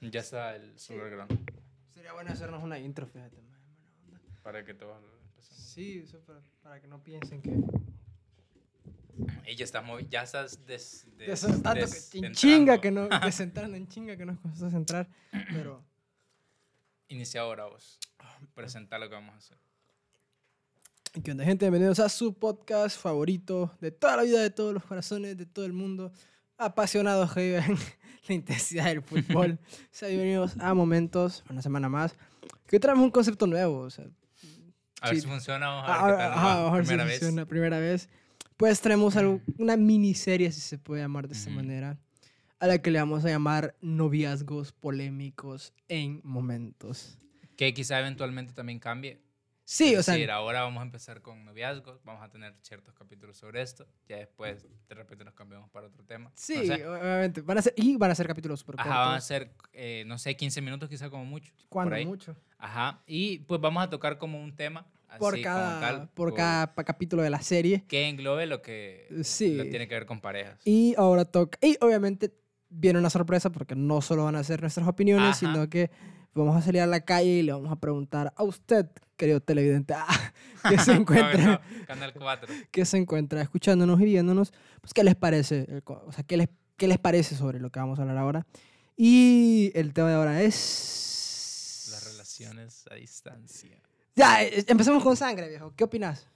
Ya 0.00 0.20
está 0.20 0.54
el 0.54 0.78
super 0.78 1.10
grande. 1.10 1.38
Sería 1.92 2.12
bueno 2.12 2.30
hacernos 2.30 2.62
una 2.62 2.78
intro, 2.78 3.06
fíjate. 3.06 3.36
onda. 3.36 3.58
Para 4.42 4.64
que 4.64 4.72
todos 4.74 4.96
empecemos. 5.02 5.58
Sí, 5.60 5.98
eso 6.04 6.20
para, 6.20 6.40
para 6.62 6.80
que 6.80 6.86
no 6.86 7.02
piensen 7.02 7.42
que... 7.42 7.56
Y 9.50 9.56
ya 9.56 9.64
estás 9.64 9.84
muy, 9.84 10.06
ya 10.08 10.22
estás 10.22 10.64
des, 10.66 11.06
de 11.16 11.26
des- 11.26 11.44
eso 11.44 11.48
es 11.48 11.62
tanto 11.62 11.74
que 11.74 11.80
des- 11.86 12.14
en 12.14 12.24
entrando. 12.26 12.38
chinga 12.38 12.80
que 12.80 12.90
no... 12.92 13.08
Desentrando 13.24 13.76
en 13.76 13.88
chinga 13.88 14.16
que 14.16 14.24
nos 14.24 14.38
cuesta 14.38 14.70
centrar. 14.70 15.08
Pero... 15.52 15.82
Inicia 17.08 17.40
ahora 17.40 17.64
vos. 17.66 17.98
Presenta 18.54 18.98
lo 18.98 19.08
que 19.08 19.14
vamos 19.14 19.34
a 19.34 19.38
hacer. 19.38 19.58
¿Qué 21.24 21.32
onda, 21.32 21.44
gente? 21.44 21.64
Bienvenidos 21.64 21.98
a 22.00 22.08
su 22.08 22.34
podcast 22.34 23.00
favorito 23.00 23.76
de 23.80 23.90
toda 23.90 24.18
la 24.18 24.22
vida, 24.22 24.40
de 24.42 24.50
todos 24.50 24.74
los 24.74 24.84
corazones, 24.84 25.36
de 25.36 25.46
todo 25.46 25.64
el 25.64 25.72
mundo. 25.72 26.12
Apasionados 26.58 27.32
que 27.34 27.40
viven 27.40 27.78
la 28.28 28.34
intensidad 28.34 28.86
del 28.86 29.02
fútbol. 29.02 29.58
Sean 29.92 30.10
bienvenidos 30.10 30.56
a 30.58 30.74
Momentos, 30.74 31.44
una 31.48 31.62
semana 31.62 31.88
más. 31.88 32.16
Que 32.66 32.76
hoy 32.76 32.80
traemos 32.80 33.04
un 33.04 33.10
concepto 33.12 33.46
nuevo. 33.46 33.78
O 33.78 33.90
sea, 33.90 34.06
A 35.00 35.10
ver 35.10 35.20
si 35.20 35.26
funciona, 35.26 35.68
vamos 35.68 35.88
a 35.88 35.94
Ah, 35.94 36.06
ver 36.06 36.14
qué 36.16 36.18
tal. 36.22 36.30
nos 36.30 36.38
ajá, 36.38 36.46
va. 36.48 36.54
vamos 36.56 36.72
a 36.72 36.76
ver 36.76 36.84
si 36.84 36.88
Primera 36.88 37.04
vez. 37.04 37.18
funciona, 37.20 37.46
primera 37.46 37.78
vez. 37.78 38.08
Pues 38.56 38.80
traemos 38.80 39.16
algo, 39.16 39.40
una 39.56 39.76
miniserie, 39.76 40.50
si 40.50 40.60
se 40.60 40.78
puede 40.78 41.02
llamar 41.02 41.28
de 41.28 41.34
esta 41.34 41.48
Ujú. 41.50 41.56
manera, 41.60 41.96
a 42.58 42.66
la 42.66 42.78
que 42.78 42.90
le 42.90 42.98
vamos 42.98 43.24
a 43.24 43.28
llamar 43.28 43.76
noviazgos 43.80 44.72
polémicos 44.72 45.72
en 45.86 46.20
momentos. 46.24 47.18
Que 47.56 47.72
quizá 47.72 48.00
eventualmente 48.00 48.52
también 48.52 48.80
cambie. 48.80 49.20
Sí, 49.70 49.94
o 49.94 49.98
Es 49.98 50.06
sea, 50.06 50.14
decir, 50.14 50.30
ahora 50.30 50.62
vamos 50.62 50.80
a 50.80 50.84
empezar 50.84 51.20
con 51.20 51.44
noviazgos, 51.44 52.00
vamos 52.02 52.22
a 52.22 52.30
tener 52.30 52.54
ciertos 52.62 52.94
capítulos 52.94 53.36
sobre 53.36 53.60
esto, 53.60 53.86
ya 54.08 54.16
después 54.16 54.66
de 54.88 54.94
repente 54.94 55.26
nos 55.26 55.34
cambiamos 55.34 55.68
para 55.68 55.88
otro 55.88 56.02
tema. 56.04 56.32
sí, 56.34 56.54
No 56.66 56.74
sé. 56.76 56.86
obviamente. 56.88 57.42
Van 57.42 57.58
a 57.58 57.60
ser, 57.62 57.74
y 57.76 57.98
van 57.98 58.10
a 58.10 58.14
ser 58.14 58.26
capítulos 58.26 58.60
súper 58.60 58.76
cortos. 58.76 58.90
Ajá, 58.90 59.06
van 59.08 59.16
a 59.16 59.20
ser, 59.20 59.50
eh, 59.74 60.04
no 60.06 60.16
sé, 60.16 60.34
15 60.38 60.62
minutos 60.62 60.88
quizá 60.88 61.10
como 61.10 61.26
mucho. 61.26 61.52
por 61.54 61.68
Cuando 61.68 61.96
mucho. 62.06 62.34
Ajá, 62.56 63.02
y 63.06 63.40
pues 63.40 63.60
vamos 63.60 63.82
a 63.84 63.90
tocar 63.90 64.16
como 64.16 64.42
un 64.42 64.56
tema, 64.56 64.86
así 65.06 65.18
Por 65.18 65.38
cada, 65.42 65.80
tal, 65.80 66.08
por 66.14 66.30
o- 66.30 66.34
cada 66.34 66.72
capítulo 66.84 67.22
de 67.22 67.28
la 67.28 67.42
serie. 67.42 67.84
que 67.88 68.08
englobe 68.08 68.46
lo 68.46 68.62
que 68.62 69.06
Sí. 69.22 69.54
lo 69.54 69.64
tiene 69.64 69.86
que 69.86 69.94
ver 69.96 70.06
con 70.06 70.22
parejas. 70.22 70.58
Y 70.64 70.94
ahora 70.96 71.26
toca. 71.26 71.58
Y 71.60 71.76
obviamente 71.82 72.32
viene 72.70 72.98
una 72.98 73.10
sorpresa 73.10 73.50
porque 73.50 73.74
no 73.74 74.00
solo 74.00 74.24
van 74.24 74.36
a 74.36 74.44
ser 74.44 74.62
nuestras 74.62 74.88
opiniones, 74.88 75.28
Ajá. 75.28 75.34
sino 75.34 75.68
que 75.68 75.90
vamos 76.34 76.56
a 76.56 76.62
salir 76.62 76.80
a 76.82 76.86
la 76.86 77.00
calle 77.00 77.30
y 77.30 77.42
le 77.42 77.52
vamos 77.52 77.70
a 77.72 77.76
preguntar 77.76 78.32
a 78.36 78.42
usted, 78.42 78.86
querido 79.16 79.40
televidente, 79.40 79.94
ah, 79.94 80.32
que 80.68 80.78
se 80.78 80.92
encuentra, 80.94 81.60
Canal 81.86 82.12
4. 82.12 82.54
que 82.70 82.84
se 82.84 82.96
encuentra 82.96 83.40
escuchándonos 83.42 84.00
y 84.00 84.04
viéndonos, 84.04 84.52
pues 84.80 84.92
qué 84.94 85.04
les 85.04 85.14
parece, 85.16 85.82
co- 85.84 86.02
o 86.06 86.12
sea, 86.12 86.24
qué 86.24 86.36
les, 86.36 86.48
qué 86.76 86.88
les 86.88 86.98
parece 86.98 87.34
sobre 87.36 87.58
lo 87.60 87.70
que 87.70 87.80
vamos 87.80 87.98
a 87.98 88.02
hablar 88.02 88.18
ahora. 88.18 88.46
Y 88.96 89.70
el 89.74 89.92
tema 89.94 90.08
de 90.08 90.14
ahora 90.16 90.42
es... 90.42 91.88
Las 91.92 92.04
relaciones 92.04 92.84
a 92.90 92.94
distancia. 92.96 93.80
Ya, 94.16 94.42
eh, 94.42 94.64
empecemos 94.66 95.02
con 95.04 95.16
sangre, 95.16 95.48
viejo. 95.48 95.72
¿Qué 95.76 95.84
opinas? 95.84 96.26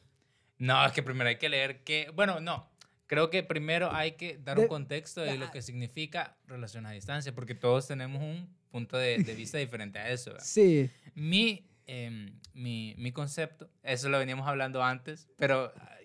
No, 0.59 0.85
es 0.87 0.93
que 0.93 1.03
primero 1.03 1.29
hay 1.29 1.39
que 1.39 1.49
leer 1.49 1.83
que, 1.83 2.11
bueno, 2.15 2.39
no. 2.41 2.71
Creo 3.13 3.29
que 3.29 3.43
primero 3.43 3.93
hay 3.93 4.13
que 4.13 4.39
dar 4.39 4.59
un 4.59 4.69
contexto 4.69 5.21
de 5.21 5.37
lo 5.37 5.51
que 5.51 5.61
significa 5.61 6.35
relaciones 6.47 6.93
a 6.93 6.95
distancia, 6.95 7.35
porque 7.35 7.55
todos 7.55 7.87
tenemos 7.87 8.23
un 8.23 8.49
punto 8.71 8.97
de, 8.97 9.19
de 9.19 9.35
vista 9.35 9.59
diferente 9.59 9.99
a 9.99 10.09
eso. 10.09 10.31
¿verdad? 10.31 10.47
Sí. 10.47 10.89
Mi, 11.15 11.69
em, 11.85 12.33
mi, 12.55 12.95
mi 12.97 13.13
concepto, 13.13 13.69
eso 13.83 14.09
lo 14.09 14.19
veníamos 14.19 14.49
hablando 14.49 14.83
antes, 14.83 15.29
pero 15.37 15.75
ah, 15.77 15.99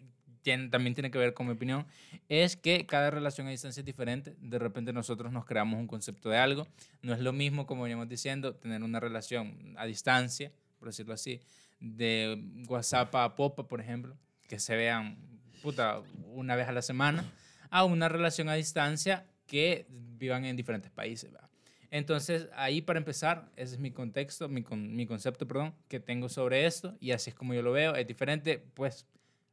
también 0.70 0.96
tiene 0.96 1.10
que 1.10 1.18
ver 1.18 1.34
con 1.34 1.48
mi 1.48 1.54
opinión, 1.54 1.86
es 2.28 2.58
que 2.58 2.86
cada 2.86 3.10
relación 3.10 3.48
a 3.48 3.52
distancia 3.52 3.80
es 3.80 3.86
diferente. 3.86 4.36
De 4.42 4.60
repente 4.60 4.92
nosotros 4.92 5.32
nos 5.32 5.46
creamos 5.46 5.80
un 5.80 5.88
concepto 5.88 6.28
de 6.28 6.40
algo. 6.40 6.68
No 7.02 7.14
es 7.14 7.22
lo 7.22 7.32
mismo, 7.32 7.68
como 7.68 7.84
veníamos 7.84 8.10
diciendo, 8.10 8.56
tener 8.56 8.84
una 8.84 9.00
relación 9.00 9.76
a 9.78 9.86
distancia, 9.86 10.52
por 10.78 10.90
decirlo 10.90 11.14
así, 11.14 11.40
de 11.80 12.66
WhatsApp 12.68 13.16
a 13.16 13.34
Popa, 13.38 13.66
por 13.66 13.80
ejemplo, 13.80 14.18
que 14.50 14.60
se 14.60 14.76
vean 14.76 15.37
puta, 15.62 16.02
una 16.34 16.56
vez 16.56 16.68
a 16.68 16.72
la 16.72 16.82
semana, 16.82 17.26
a 17.70 17.84
una 17.84 18.10
relación 18.10 18.50
a 18.50 18.54
distancia 18.54 19.26
que 19.46 19.86
vivan 19.90 20.46
en 20.46 20.56
diferentes 20.56 20.92
países. 20.92 21.32
¿verdad? 21.32 21.50
Entonces, 21.90 22.48
ahí 22.56 22.82
para 22.82 23.00
empezar, 23.00 23.50
ese 23.56 23.76
es 23.76 23.80
mi 23.80 23.92
contexto, 23.92 24.50
mi, 24.50 24.62
con- 24.64 24.96
mi 24.96 25.06
concepto, 25.06 25.48
perdón, 25.48 25.74
que 25.88 26.00
tengo 26.00 26.28
sobre 26.30 26.66
esto, 26.66 26.96
y 27.00 27.12
así 27.12 27.30
es 27.30 27.36
como 27.36 27.54
yo 27.54 27.62
lo 27.62 27.72
veo, 27.72 27.96
es 27.96 28.06
diferente, 28.08 28.60
pues, 28.74 29.06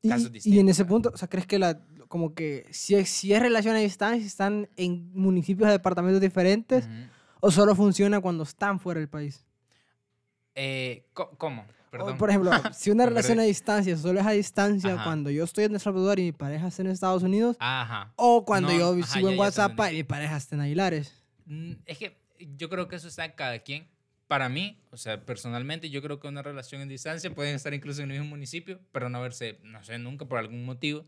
Y, 0.02 0.08
casos 0.08 0.24
y 0.24 0.26
en 0.26 0.32
distintos, 0.32 0.70
ese 0.70 0.84
punto, 0.84 1.10
o 1.14 1.16
sea, 1.16 1.28
¿crees 1.28 1.46
que 1.46 1.58
la, 1.58 1.80
como 2.08 2.34
que 2.34 2.66
si 2.70 2.94
es, 2.96 3.08
si 3.08 3.32
es 3.32 3.40
relación 3.40 3.76
a 3.76 3.78
distancia, 3.78 4.26
están 4.26 4.68
en 4.76 5.10
municipios 5.14 5.66
de 5.68 5.72
departamentos 5.74 6.20
diferentes 6.20 6.84
Ujú. 6.86 6.94
o 7.40 7.50
solo 7.50 7.74
funciona 7.76 8.20
cuando 8.20 8.42
están 8.42 8.80
fuera 8.80 8.98
del 9.00 9.08
país? 9.08 9.44
Eh, 10.56 11.06
co- 11.12 11.30
¿Cómo? 11.98 12.04
O, 12.04 12.06
Perdón. 12.06 12.18
por 12.18 12.30
ejemplo, 12.30 12.50
si 12.74 12.90
una 12.90 13.06
relación 13.06 13.38
a 13.40 13.42
distancia 13.44 13.96
solo 13.96 14.20
es 14.20 14.26
a 14.26 14.30
distancia 14.32 14.94
Ajá. 14.94 15.04
cuando 15.04 15.30
yo 15.30 15.44
estoy 15.44 15.64
en 15.64 15.74
El 15.74 15.80
Salvador 15.80 16.18
y 16.18 16.22
mi 16.24 16.32
pareja 16.32 16.68
está 16.68 16.82
en 16.82 16.88
Estados 16.88 17.22
Unidos, 17.22 17.56
Ajá. 17.60 18.12
o 18.16 18.44
cuando 18.44 18.68
No, 18.72 18.78
yo 18.78 18.94
ajá, 19.02 19.12
sigo 19.14 19.28
ya- 19.28 19.34
en 19.34 19.40
WhatsApp 19.40 19.78
y 19.90 19.94
mi 19.96 20.04
pareja 20.04 20.36
está 20.36 20.54
en 20.56 20.60
Aguilares. 20.62 21.22
Mm, 21.46 21.72
Es 21.86 21.98
que 21.98 22.18
yo 22.56 22.68
creo 22.68 22.88
que 22.88 22.96
eso 22.96 23.08
está 23.08 23.24
en 23.24 23.32
cada 23.32 23.58
quien. 23.60 23.88
Para 24.26 24.48
mí, 24.48 24.80
o 24.90 24.96
sea, 24.96 25.24
personalmente, 25.24 25.90
yo 25.90 26.00
creo 26.02 26.18
que 26.18 26.26
una 26.28 26.42
relación 26.42 26.80
en 26.80 26.88
distancia 26.88 27.30
pueden 27.34 27.54
estar 27.54 27.74
incluso 27.74 28.02
en 28.02 28.10
el 28.10 28.18
mismo 28.18 28.30
municipio, 28.34 28.80
pero 28.90 29.08
no 29.10 29.20
verse, 29.20 29.60
no 29.62 29.84
sé, 29.84 29.98
nunca 29.98 30.24
por 30.24 30.38
algún 30.38 30.64
motivo. 30.64 31.04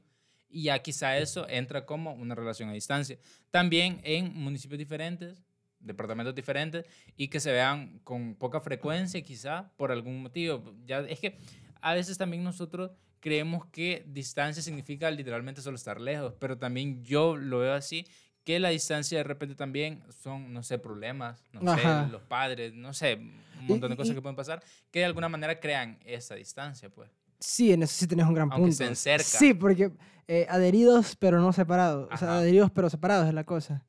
Y 0.49 0.65
ya 0.65 0.79
quizá 0.81 1.17
eso 1.19 1.49
entra 1.49 1.87
como 1.87 2.13
una 2.13 2.35
relación 2.35 2.69
a 2.69 2.73
distancia. 2.73 3.19
También 3.51 4.01
en 4.05 4.33
municipios 4.35 4.79
diferentes, 4.79 5.43
departamentos 5.87 6.35
diferentes, 6.35 6.85
y 7.17 7.29
que 7.29 7.41
se 7.41 7.53
vean 7.53 8.01
con 8.05 8.35
poca 8.35 8.61
frecuencia 8.61 9.21
quizá 9.23 9.71
por 9.77 9.93
algún 9.93 10.23
motivo. 10.23 10.75
Ya, 10.87 11.01
es 11.01 11.21
que 11.21 11.39
a 11.81 11.95
veces 11.95 12.19
también 12.19 12.43
nosotros 12.45 12.91
creemos 13.21 13.67
que 13.67 14.05
distancia 14.07 14.63
significa 14.63 15.11
literalmente 15.11 15.61
solo 15.61 15.77
estar 15.77 16.01
lejos, 16.01 16.35
pero 16.39 16.59
también 16.59 17.03
yo 17.03 17.37
lo 17.37 17.61
veo 17.61 17.75
así, 17.75 18.07
que 18.45 18.61
la 18.61 18.69
distancia 18.69 19.19
de 19.19 19.25
repente 19.25 19.57
también 19.57 20.03
son, 20.23 20.53
no 20.53 20.63
sé, 20.63 20.79
problemas, 20.79 21.43
no 21.53 21.69
Ajá. 21.73 22.05
sé, 22.05 22.13
los 22.13 22.23
padres, 22.23 22.73
no 22.75 22.95
sé, 22.95 23.15
un 23.15 23.67
montón 23.67 23.91
de 23.91 23.97
cosas 23.97 24.15
que 24.15 24.23
pueden 24.23 24.37
pasar, 24.37 24.63
que 24.93 25.01
de 25.01 25.07
alguna 25.07 25.29
manera 25.29 25.59
crean 25.59 25.99
esa 26.05 26.37
distancia, 26.37 26.89
pues. 26.89 27.11
Sí, 27.41 27.73
en 27.73 27.83
eso 27.83 27.95
sí 27.95 28.07
tenés 28.07 28.27
un 28.27 28.35
gran 28.35 28.49
Aunque 28.53 28.69
punto. 28.69 28.83
estén 28.85 28.97
cerca. 28.97 29.25
Sí, 29.25 29.53
porque 29.53 29.91
eh, 30.29 30.47
adheridos 30.49 31.17
pero 31.17 31.41
no 31.41 31.53
separados. 31.53 32.09
O 32.13 32.17
sea, 32.17 32.39
adheridos 32.39 32.71
pero 32.71 32.89
separados 32.89 33.27
es 33.29 33.35
la 33.35 33.45
cosa. 33.45 33.85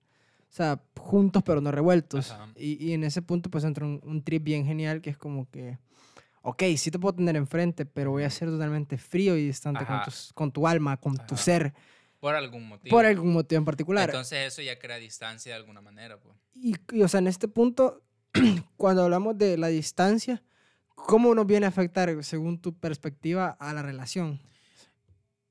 O 0.50 0.53
sea, 0.57 0.81
juntos 1.07 1.44
pero 1.44 1.62
no 1.62 1.72
revueltos. 1.72 2.35
Y, 2.56 2.84
y 2.85 2.94
en 2.94 3.03
ese 3.03 3.22
punto 3.22 3.50
pues 3.50 3.63
entra 3.63 3.85
un, 3.85 4.00
un 4.03 4.22
trip 4.23 4.44
bien 4.44 4.66
genial 4.66 5.01
que 5.01 5.09
es 5.09 5.18
como 5.18 5.50
que, 5.50 5.78
ok, 6.41 6.63
sí 6.78 6.91
te 6.91 7.00
puedo 7.00 7.16
tener 7.16 7.35
enfrente, 7.35 7.85
pero 7.85 8.12
voy 8.12 8.23
a 8.23 8.29
ser 8.29 8.50
totalmente 8.50 8.97
frío 8.97 9.35
y 9.38 9.45
distante 9.45 9.85
con, 9.85 10.01
tus- 10.03 10.31
con 10.34 10.51
tu 10.51 10.68
alma, 10.68 10.97
con 10.97 11.16
tu 11.16 11.35
Ajá. 11.35 11.44
ser, 11.44 11.73
Por 12.19 12.35
algún 12.35 12.68
motivo. 12.68 12.95
por 12.95 13.06
algún 13.06 13.34
motivo 13.34 13.59
en 13.59 13.66
particular. 13.66 14.09
Entonces 14.09 14.47
eso 14.47 14.62
ya 14.62 14.78
crea 14.79 14.97
distancia 14.97 15.53
de 15.53 15.57
alguna 15.57 15.81
manera, 15.81 16.19
pues. 16.19 16.35
Y, 16.53 16.75
y, 16.91 17.01
o 17.03 17.07
sea, 17.07 17.19
en 17.19 17.28
este 17.28 17.47
punto, 17.47 18.01
cuando 18.78 19.03
hablamos 19.03 19.38
de 19.38 19.57
la 19.57 19.68
distancia, 19.68 20.41
¿cómo 20.95 21.34
nos 21.35 21.45
viene 21.45 21.66
a 21.68 21.69
afectar, 21.69 22.24
según 22.24 22.59
tu 22.59 22.74
perspectiva, 22.78 23.56
a 23.59 23.74
la 23.74 23.84
relación? 23.84 24.39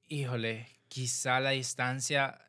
Híjole, 0.09 0.67
quizá 0.89 1.41
la 1.41 1.51
distancia 1.51 2.41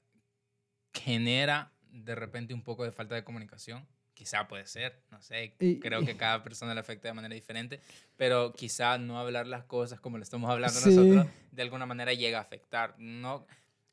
genera 0.93 1.71
de 2.03 2.15
repente 2.15 2.53
un 2.53 2.63
poco 2.63 2.83
de 2.83 2.91
falta 2.91 3.15
de 3.15 3.23
comunicación. 3.23 3.87
Quizá 4.13 4.47
puede 4.47 4.65
ser, 4.65 4.99
no 5.11 5.21
sé. 5.21 5.53
Y- 5.59 5.79
creo 5.79 6.01
y- 6.01 6.05
que 6.05 6.17
cada 6.17 6.43
persona 6.43 6.73
le 6.73 6.79
afecta 6.79 7.07
de 7.07 7.13
manera 7.13 7.35
diferente, 7.35 7.79
pero 8.15 8.51
quizá 8.53 8.97
no 8.97 9.19
hablar 9.19 9.45
las 9.45 9.63
cosas 9.65 9.99
como 9.99 10.17
lo 10.17 10.23
estamos 10.23 10.49
hablando 10.49 10.79
Sí. 10.79 10.89
nosotros 10.95 11.27
de 11.51 11.61
alguna 11.61 11.85
manera 11.85 12.13
llega 12.13 12.39
a 12.39 12.41
afectar. 12.41 12.95
No, 12.97 13.45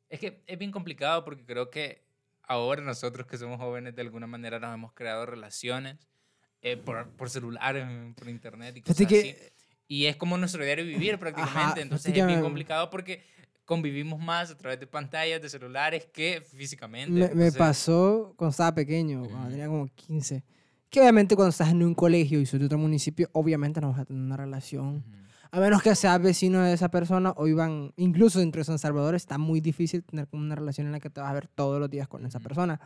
es 0.08 0.20
que 0.20 0.42
es 0.46 0.58
bien 0.58 0.70
complicado 0.70 1.24
porque 1.24 1.44
creo 1.44 1.70
que 1.70 2.04
ahora 2.42 2.80
nosotros 2.82 3.26
que 3.26 3.36
somos 3.36 3.58
jóvenes 3.58 3.94
de 3.94 4.02
alguna 4.02 4.26
manera 4.26 4.58
nos 4.58 4.72
hemos 4.74 4.92
creado 4.94 5.26
relaciones 5.26 5.98
eh, 6.62 6.78
por, 6.78 7.10
por 7.10 7.28
celular, 7.28 7.76
eh, 7.76 8.12
por 8.16 8.28
internet 8.30 8.74
y 8.78 8.80
cosas 8.80 8.96
así. 8.96 9.06
que 9.06 9.52
Y 9.86 10.06
es 10.06 10.16
como 10.16 10.38
nuestro 10.38 10.64
diario 10.64 10.86
vivir 10.86 11.18
prácticamente. 11.18 11.82
Entonces 11.82 12.16
es 12.16 12.26
bien 12.26 12.40
complicado 12.40 12.88
porque 12.88 13.22
convivimos 13.64 14.20
más 14.20 14.50
a 14.50 14.56
través 14.56 14.78
de 14.80 14.86
pantallas, 14.86 15.40
de 15.40 15.48
celulares, 15.48 16.06
que 16.12 16.40
físicamente. 16.40 17.10
me, 17.10 17.34
me 17.34 17.52
pasó 17.52 18.34
cuando 18.36 18.50
estaba 18.50 18.74
pequeño, 18.74 19.20
cuando 19.28 19.42
Ujú. 19.42 19.50
tenía 19.50 19.66
como 19.68 19.86
15. 19.88 20.44
Que 20.90 21.00
obviamente 21.00 21.34
cuando 21.34 21.50
estás 21.50 21.70
en 21.70 21.82
un 21.82 21.94
colegio 21.94 22.40
y 22.40 22.46
soy 22.46 22.60
de 22.60 22.66
otro 22.66 22.78
municipio, 22.78 23.28
obviamente 23.32 23.80
no 23.80 23.90
vas 23.90 24.00
a 24.00 24.04
tener 24.04 24.22
una 24.22 24.36
relación. 24.36 24.96
ujú, 24.96 25.04
A 25.50 25.60
menos 25.60 25.82
que 25.82 25.94
seas 25.94 26.20
vecino 26.22 26.60
de 26.62 26.72
esa 26.72 26.88
persona 26.90 27.32
o 27.36 27.46
iban, 27.46 27.92
incluso 27.96 28.38
dentro 28.38 28.60
de 28.60 28.64
San 28.64 28.78
Salvador, 28.78 29.14
está 29.14 29.38
muy 29.38 29.60
difícil 29.60 30.04
tener 30.04 30.28
como 30.28 30.42
una 30.42 30.54
relación 30.54 30.86
en 30.86 30.92
la 30.92 31.00
que 31.00 31.10
te 31.10 31.20
vas 31.20 31.30
a 31.30 31.34
ver 31.34 31.48
todos 31.48 31.80
los 31.80 31.90
días 31.90 32.06
con 32.08 32.24
esa 32.26 32.38
Ujú. 32.38 32.48
persona. 32.48 32.80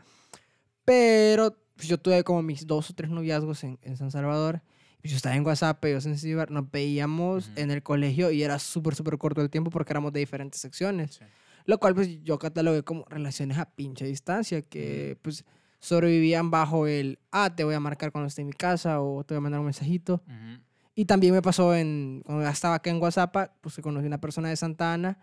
Pero 0.85 1.57
pues, 1.77 1.89
yo 1.89 1.99
tuve 1.99 2.25
como 2.25 2.43
mis 2.43 2.67
dos 2.67 2.91
o 2.91 2.95
tres 2.95 3.11
noviazgos 3.11 3.63
en, 3.65 3.79
en 3.83 3.97
San 3.97 4.11
Salvador. 4.11 4.63
Yo 5.03 5.17
estaba 5.17 5.37
en 5.37 5.47
WhatsApp, 5.47 5.85
ellos 5.85 6.07
en 6.07 6.19
Cibar, 6.19 6.51
nos 6.51 6.71
veíamos 6.71 7.51
en 7.57 7.71
el 7.71 7.83
colegio 7.83 8.31
y 8.31 8.43
era 8.43 8.59
súper, 8.59 8.95
súper 8.95 9.17
corto 9.17 9.41
el 9.41 9.51
tiempo 9.51 9.71
porque 9.71 9.93
éramos 9.93 10.13
de 10.13 10.21
diferentes 10.21 10.61
secciones. 10.61 11.15
sí. 11.17 11.25
Lo 11.69 11.77
cual 11.79 11.95
pues 11.95 12.25
yo 12.25 12.39
catalogué 12.39 12.83
como 12.83 13.05
relaciones 13.11 13.59
a 13.59 13.67
pinche 13.67 14.07
distancia, 14.07 14.63
que 14.63 15.19
pues 15.21 15.45
sobrevivían 15.81 16.51
bajo 16.51 16.87
el, 16.87 17.19
ah, 17.31 17.55
te 17.55 17.63
voy 17.63 17.75
a 17.75 17.81
marcar 17.81 18.11
cuando 18.11 18.29
esté 18.29 18.41
en 18.41 18.47
mi 18.47 18.55
casa 18.55 19.03
o 19.03 19.23
te 19.23 19.35
voy 19.35 19.39
a 19.39 19.41
mandar 19.43 19.61
un 19.61 19.67
mensajito. 19.67 20.23
Y 20.95 21.05
también 21.05 21.35
me 21.35 21.43
pasó 21.43 21.75
en, 21.75 22.23
cuando 22.25 22.43
ya 22.43 22.51
estaba 22.51 22.77
acá 22.77 22.89
en 22.89 23.03
WhatsApp, 23.03 23.53
pues 23.61 23.79
conocí 23.83 24.07
una 24.07 24.19
persona 24.19 24.49
de 24.49 24.57
Santa 24.57 24.95
Ana 24.95 25.19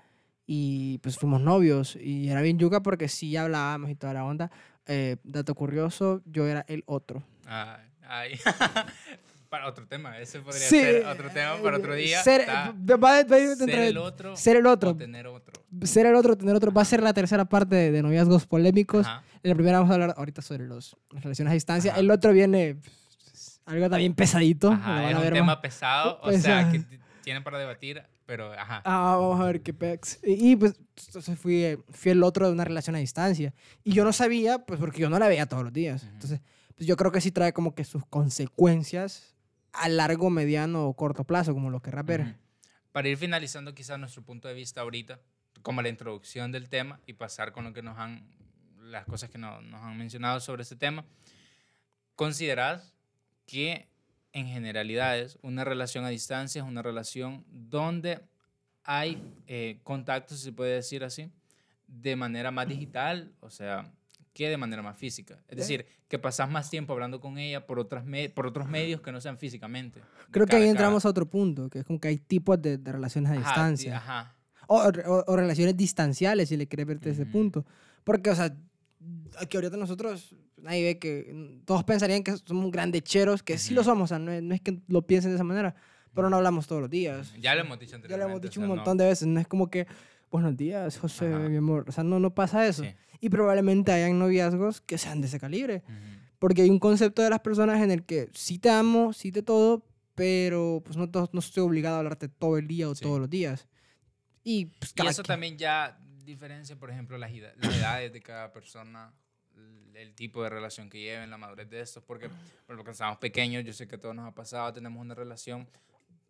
y 0.46 1.00
pues 1.00 1.18
fuimos 1.18 1.42
novios 1.42 1.96
y 1.96 2.30
era 2.30 2.42
bien 2.44 2.60
yuca 2.60 2.84
porque 2.84 3.08
sí 3.08 3.36
hablábamos 3.36 3.90
y 3.90 3.96
toda 3.96 4.14
la 4.14 4.24
onda. 4.24 4.52
Eh, 4.86 5.18
dato 5.24 5.56
curioso, 5.56 6.22
yo 6.26 6.46
era 6.46 6.64
el 6.68 6.84
otro. 6.86 7.24
Ay, 7.46 7.90
ay. 8.08 8.40
para 9.56 9.70
otro 9.70 9.88
tema, 9.88 10.20
ese 10.20 10.42
podría 10.42 10.68
Sí, 10.68 10.80
ser 10.82 11.06
otro 11.06 11.30
tema 11.30 11.56
para 11.64 11.78
otro 11.78 11.96
día. 11.96 12.22
Ser, 12.24 12.46
va- 12.48 12.98
va- 12.98 13.24
ser 13.24 13.70
el 13.70 13.98
otro 13.98 14.36
ser 14.36 14.58
el 14.58 14.66
otro. 14.66 14.90
o 14.92 14.96
tener 14.98 15.28
otro. 15.28 15.54
ser 15.84 16.06
el 16.08 16.16
otro, 16.16 16.38
tener 16.38 16.56
otro, 16.56 16.74
va 16.74 16.82
a 16.82 16.86
ser 16.86 17.02
la 17.02 17.14
tercera 17.14 17.46
parte 17.46 17.74
de, 17.76 17.92
de 17.92 18.04
noviazgos 18.04 18.46
polémicos. 18.46 19.06
Ajá. 19.08 19.24
En 19.44 19.50
la 19.50 19.56
primera 19.56 19.78
vamos 19.80 19.92
a 19.92 19.94
hablar 19.94 20.14
ahorita 20.18 20.42
sobre 20.42 20.66
los, 20.66 20.98
las 21.12 21.24
relaciones 21.24 21.52
a 21.52 21.54
distancia. 21.54 21.92
Ajá. 21.92 22.02
El 22.02 22.12
otro 22.12 22.34
viene 22.34 22.76
pues, 23.24 23.62
algo 23.66 23.90
también 23.90 24.14
pesadito. 24.14 24.72
Ajá, 24.72 25.10
es 25.10 25.16
un 25.16 25.24
tema 25.24 25.46
más. 25.46 25.58
pesado, 25.58 26.20
o 26.22 26.32
sea, 26.34 26.70
que 26.70 26.84
tienen 27.24 27.44
para 27.44 27.58
debatir, 27.58 28.04
pero 28.26 28.52
ajá. 28.52 28.82
Ah, 28.84 29.16
vamos 29.18 29.40
a 29.40 29.46
ver 29.46 29.62
qué 29.62 29.74
pex. 29.74 30.20
Y, 30.24 30.52
y, 30.52 30.56
pues 30.58 30.76
entonces 31.08 31.40
fui, 31.40 31.78
fui 31.92 32.12
el 32.12 32.24
otro 32.24 32.48
de 32.48 32.52
una 32.54 32.66
relación 32.66 32.96
a 32.98 33.00
distancia. 33.00 33.54
Y 33.86 33.94
yo 33.94 34.04
no 34.04 34.12
sabía, 34.12 34.60
pues 34.66 34.80
porque 34.80 35.00
yo 35.00 35.10
no 35.10 35.18
la 35.18 35.28
veía 35.30 35.46
todos 35.46 35.64
los 35.64 35.72
días. 35.72 36.04
Entonces, 36.04 36.42
pues 36.76 36.88
yo 36.88 36.98
creo 36.98 37.10
que 37.12 37.22
sí 37.22 37.32
trae 37.32 37.54
como 37.54 37.74
que 37.74 37.86
sus 37.86 38.06
consecuencias 38.08 39.35
a 39.78 39.90
largo, 39.90 40.30
mediano 40.30 40.86
o 40.88 40.94
corto 40.96 41.24
plazo, 41.24 41.54
como 41.54 41.70
lo 41.70 41.82
querrás 41.82 42.06
ver. 42.06 42.22
Ujú. 42.22 42.34
Para 42.92 43.10
ir 43.10 43.18
finalizando 43.18 43.74
quizás 43.76 44.00
nuestro 44.00 44.22
punto 44.24 44.48
de 44.48 44.54
vista 44.54 44.82
ahorita, 44.82 45.20
como 45.62 45.82
la 45.82 45.90
introducción 45.90 46.52
del 46.52 46.70
tema 46.70 47.00
y 47.06 47.14
pasar 47.14 47.52
con 47.52 47.64
lo 47.66 47.74
que 47.74 47.82
nos 47.82 47.98
han, 47.98 48.28
las 48.80 49.06
cosas 49.06 49.30
que 49.30 49.38
no- 49.38 49.62
nos 49.62 49.82
han 49.82 49.98
mencionado 49.98 50.40
sobre 50.40 50.64
este 50.64 50.76
tema, 50.76 51.04
¿consideras 52.16 52.94
que 53.46 53.88
en 54.34 54.48
generalidades 54.48 55.38
una 55.42 55.64
relación 55.64 56.04
a 56.06 56.10
distancia 56.10 56.62
es 56.62 56.68
una 56.68 56.82
relación 56.82 57.46
donde 57.50 58.22
hay 58.84 59.22
eh, 59.48 59.80
contacto, 59.84 60.36
si 60.36 60.44
se 60.44 60.52
puede 60.52 60.76
decir 60.76 61.04
así, 61.04 61.32
de 61.88 62.16
manera 62.16 62.52
más 62.52 62.68
digital, 62.68 63.34
o 63.40 63.50
sea, 63.50 63.92
que 64.36 64.50
de 64.50 64.58
manera 64.58 64.84
más 64.84 64.98
física? 64.98 65.40
Es 65.48 65.58
decir, 65.58 65.86
que 66.10 66.20
pasas 66.20 66.50
más 66.52 66.70
tiempo 66.70 66.92
hablando 66.94 67.20
con 67.22 67.38
ella 67.38 67.66
por, 67.66 67.80
otras 67.80 68.06
me- 68.06 68.30
por 68.30 68.46
otros 68.46 68.68
medios 68.68 69.00
que 69.02 69.12
no 69.12 69.22
sean 69.22 69.38
físicamente. 69.40 70.02
Creo 70.30 70.46
que 70.46 70.58
ahí 70.58 70.64
cara. 70.64 70.72
entramos 70.72 71.06
a 71.06 71.10
otro 71.10 71.26
punto, 71.28 71.70
que 71.70 71.80
es 71.80 71.86
como 71.86 72.00
que 72.00 72.10
hay 72.10 72.18
tipos 72.18 72.62
de, 72.62 72.78
de 72.78 72.92
relaciones 72.92 73.32
a 73.32 73.34
Ajá, 73.36 73.42
di- 73.42 73.46
distancia. 73.48 73.98
Ajá. 73.98 74.36
O, 74.68 74.78
o- 74.84 75.24
o 75.26 75.36
relaciones 75.38 75.78
distanciales, 75.78 76.50
si 76.50 76.58
le 76.58 76.68
quieres 76.68 76.86
ver 76.86 77.00
desde 77.00 77.12
ese 77.12 77.22
Ujú. 77.24 77.32
punto. 77.32 77.66
Porque, 78.04 78.30
o 78.30 78.36
sea, 78.36 78.54
aquí 79.40 79.56
ahorita 79.58 79.78
nosotros, 79.78 80.36
nadie 80.58 80.84
ve 80.84 81.00
que 81.00 81.32
mm, 81.34 81.66
todos 81.66 81.84
pensarían 81.86 82.22
que 82.24 82.36
somos 82.38 82.70
grandecheros, 82.72 83.42
que 83.42 83.58
sí 83.58 83.74
lo 83.74 83.84
somos, 83.84 84.06
o 84.06 84.08
sea, 84.08 84.20
no 84.20 84.32
es, 84.32 84.44
no 84.44 84.54
es 84.54 84.62
que 84.62 84.80
lo 84.88 85.02
piensen 85.08 85.32
de 85.32 85.36
esa 85.36 85.44
manera, 85.46 85.76
pero 86.14 86.30
no 86.30 86.36
hablamos 86.38 86.68
todos 86.68 86.82
los 86.82 86.90
días. 86.90 87.34
Ya 87.40 87.56
lo 87.56 87.62
hemos 87.62 87.80
dicho 87.80 87.92
Ya 87.92 87.96
anteriormente. 87.98 88.26
lo 88.28 88.32
hemos 88.32 88.42
dicho 88.42 88.60
o 88.60 88.62
sea, 88.62 88.64
un 88.64 88.70
no- 88.70 88.76
montón 88.76 88.98
de 88.98 89.06
veces, 89.06 89.28
no 89.28 89.40
es 89.40 89.48
como 89.48 89.70
que, 89.70 89.88
buenos 90.36 90.58
días, 90.58 90.98
José, 90.98 91.28
Ajá. 91.34 91.40
mi 91.50 91.58
amor, 91.58 91.86
o 91.88 91.92
sea, 91.92 92.04
no, 92.04 92.20
no 92.20 92.34
pasa 92.34 92.66
eso. 92.68 92.84
Sí. 92.84 92.90
Y 93.22 93.30
probablemente 93.30 93.92
hayan 93.92 94.20
noviazgos 94.20 94.82
que 94.82 94.98
sean 94.98 95.22
de 95.22 95.28
ese 95.28 95.40
calibre, 95.40 95.84
Ujú. 95.86 95.94
porque 96.40 96.62
hay 96.64 96.70
un 96.70 96.80
concepto 96.80 97.22
de 97.22 97.30
las 97.30 97.40
personas 97.40 97.82
en 97.82 97.92
el 97.92 98.04
que 98.04 98.30
sí 98.34 98.60
te 98.60 98.70
amo, 98.70 99.14
sí 99.14 99.32
te 99.32 99.42
todo, 99.42 99.86
pero 100.14 100.82
pues 100.86 100.98
no, 100.98 101.10
to- 101.10 101.30
no 101.34 101.40
estoy 101.40 101.64
obligado 101.64 101.96
a 101.96 102.00
hablarte 102.00 102.28
todo 102.30 102.58
el 102.58 102.68
día 102.68 102.90
o 102.90 102.96
Sí. 102.96 103.04
todos 103.04 103.20
los 103.20 103.30
días. 103.30 103.68
Y, 104.44 104.66
pues, 104.66 104.94
Y 104.96 105.08
eso 105.08 105.24
quien- 105.24 105.28
también 105.34 105.58
ya 105.58 105.98
diferencia, 106.24 106.76
por 106.76 106.90
ejemplo, 106.92 107.18
las, 107.18 107.32
ida- 107.32 107.54
las 107.58 107.76
edades 107.78 108.12
de 108.14 108.22
cada 108.22 108.52
persona, 108.52 109.14
el, 109.94 110.14
tipo 110.14 110.44
de 110.44 110.50
relación 110.50 110.90
que 110.90 111.00
lleven, 111.00 111.30
la 111.30 111.38
madurez 111.38 111.70
de 111.70 111.80
estos, 111.82 112.04
porque 112.04 112.30
por 112.68 112.76
lo 112.76 112.84
que 112.84 112.92
estamos 112.92 113.18
pequeños, 113.18 113.64
yo 113.64 113.72
sé 113.74 113.88
que 113.88 113.96
a 113.96 114.00
todos 114.00 114.14
nos 114.16 114.28
ha 114.28 114.34
pasado, 114.36 114.74
tenemos 114.74 115.00
una 115.02 115.16
relación, 115.16 115.68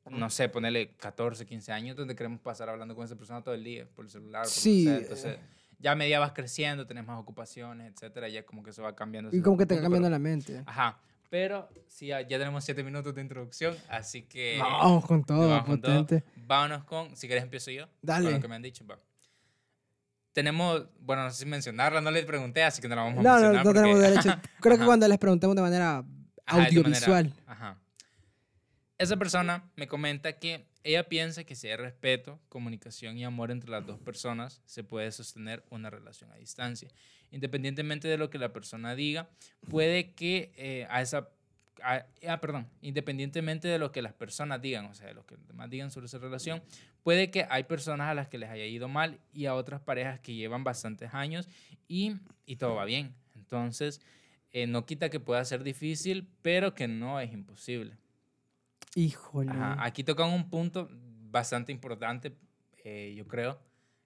no 0.10 0.30
sé, 0.30 0.50
ponerle 0.50 0.96
14, 0.98 1.46
15 1.46 1.72
años, 1.72 1.96
donde 1.98 2.16
queremos 2.16 2.40
pasar 2.40 2.70
hablando 2.70 2.96
con 2.96 3.06
esa 3.06 3.16
persona 3.16 3.42
todo 3.44 3.54
el 3.56 3.64
día, 3.64 3.88
por 3.96 4.06
el 4.06 4.12
celular, 4.12 4.44
por 4.44 4.52
Sí, 4.52 4.86
lo 4.86 4.92
que 4.92 4.96
sea. 4.98 5.04
Entonces, 5.32 5.40
ya 5.80 5.92
a 5.92 5.96
medida 5.96 6.20
vas 6.20 6.32
creciendo, 6.32 6.86
tenés 6.88 7.06
más 7.06 7.20
ocupaciones, 7.20 7.92
etcétera, 7.94 8.28
ya 8.30 8.46
como 8.46 8.64
que 8.64 8.70
eso 8.70 8.84
va 8.84 8.96
cambiando. 8.96 9.36
Y 9.36 9.42
como 9.42 9.58
que 9.58 9.66
te 9.66 9.76
va 9.76 9.82
cambiando 9.82 10.08
pero- 10.08 10.16
la 10.16 10.20
mente. 10.20 10.64
Ajá, 10.66 11.00
pero 11.30 11.68
sí, 11.88 12.08
ya, 12.08 12.22
ya 12.22 12.38
tenemos 12.38 12.64
7 12.64 12.84
minutos 12.84 13.14
de 13.16 13.22
introducción, 13.22 13.76
así 13.90 14.22
que... 14.24 14.58
Vamos 14.60 15.06
con 15.06 15.24
todo, 15.24 15.50
Vamos 15.50 15.66
con 15.66 15.82
todo. 15.82 16.02
potente. 16.04 16.24
Vámonos 16.46 16.84
con, 16.86 17.16
si 17.16 17.28
quieres 17.28 17.44
empiezo 17.44 17.72
yo. 17.72 17.88
Dale. 18.02 18.26
Con 18.26 18.34
lo 18.36 18.40
que 18.42 18.48
me 18.48 18.56
han 18.56 18.62
dicho, 18.62 18.86
va. 18.86 18.98
Tenemos, 20.34 20.86
bueno, 21.00 21.24
no 21.24 21.32
sé 21.32 21.40
si 21.44 21.46
mencionarla, 21.46 22.02
no 22.02 22.12
les 22.12 22.26
pregunté, 22.26 22.62
así 22.64 22.82
que 22.82 22.90
no 22.90 22.96
la 22.96 23.04
vamos 23.04 23.20
a 23.20 23.24
No, 23.24 23.30
no, 23.30 23.42
mencionar. 23.42 23.66
no 23.66 23.74
tenemos 23.74 24.00
derecho. 24.02 24.30
Creo 24.60 24.76
que 24.76 24.82
Ajá. 24.82 24.86
cuando 24.86 25.08
les 25.08 25.18
preguntemos 25.18 25.56
de 25.56 25.62
manera 25.62 26.00
Ajá, 26.00 26.04
de 26.06 26.52
manera- 26.52 26.68
audiovisual. 26.68 27.34
ajá. 27.48 27.78
Esa 28.98 29.18
persona 29.18 29.70
me 29.76 29.88
comenta 29.88 30.40
que 30.40 30.68
ella 30.84 31.04
piensa 31.10 31.44
que 31.44 31.56
si 31.56 31.68
hay 31.68 31.76
respeto, 31.76 32.40
comunicación 32.48 33.18
y 33.18 33.26
amor 33.26 33.52
entre 33.52 33.70
las 33.70 33.86
dos 33.86 34.00
personas, 34.00 34.62
se 34.66 34.84
puede 34.86 35.12
sostener 35.12 35.66
una 35.70 35.90
relación 35.90 36.32
a 36.32 36.36
distancia. 36.36 36.90
Independientemente 37.32 38.08
de 38.08 38.18
lo 38.18 38.30
que 38.30 38.38
la 38.38 38.54
persona 38.54 38.96
diga, 38.96 39.30
puede 39.70 40.14
que 40.14 40.54
eh, 40.56 40.88
a 40.90 41.02
esa... 41.02 41.28
a- 41.84 42.06
ah, 42.30 42.40
perdón, 42.40 42.70
independientemente 42.82 43.68
de 43.68 43.80
lo 43.80 43.92
que 43.92 44.02
las 44.02 44.14
personas 44.14 44.62
digan, 44.62 44.86
o 44.86 44.94
sea, 44.96 45.08
de 45.08 45.14
lo 45.14 45.26
que 45.26 45.36
los 45.36 45.46
demás 45.46 45.70
digan 45.70 45.92
sobre 45.92 46.06
esa 46.06 46.20
relación, 46.20 46.64
puede 47.04 47.32
que 47.32 47.46
hay 47.50 47.64
personas 47.64 48.08
a 48.08 48.14
las 48.14 48.30
que 48.30 48.38
les 48.38 48.50
haya 48.50 48.66
ido 48.66 48.88
mal 48.88 49.20
y 49.34 49.48
a 49.48 49.56
otras 49.56 49.82
parejas 49.82 50.22
que 50.22 50.36
llevan 50.36 50.64
bastantes 50.64 51.14
años 51.14 51.50
y, 51.90 52.14
y 52.46 52.56
todo 52.56 52.76
va 52.76 52.86
bien. 52.86 53.14
Entonces, 53.36 54.00
eh, 54.54 54.68
no 54.68 54.86
quita 54.86 55.10
que 55.10 55.20
pueda 55.20 55.44
ser 55.44 55.64
difícil, 55.64 56.30
pero 56.42 56.74
que 56.74 56.88
no 56.88 57.20
es 57.20 57.34
imposible. 57.34 57.98
Híjole. 58.96 59.52
Ajá, 59.52 59.78
Aquí 59.84 60.04
tocan 60.04 60.30
un 60.30 60.50
punto 60.50 60.90
bastante 61.30 61.72
importante, 61.72 62.36
eh, 62.84 63.14
yo 63.16 63.28
creo, 63.28 63.60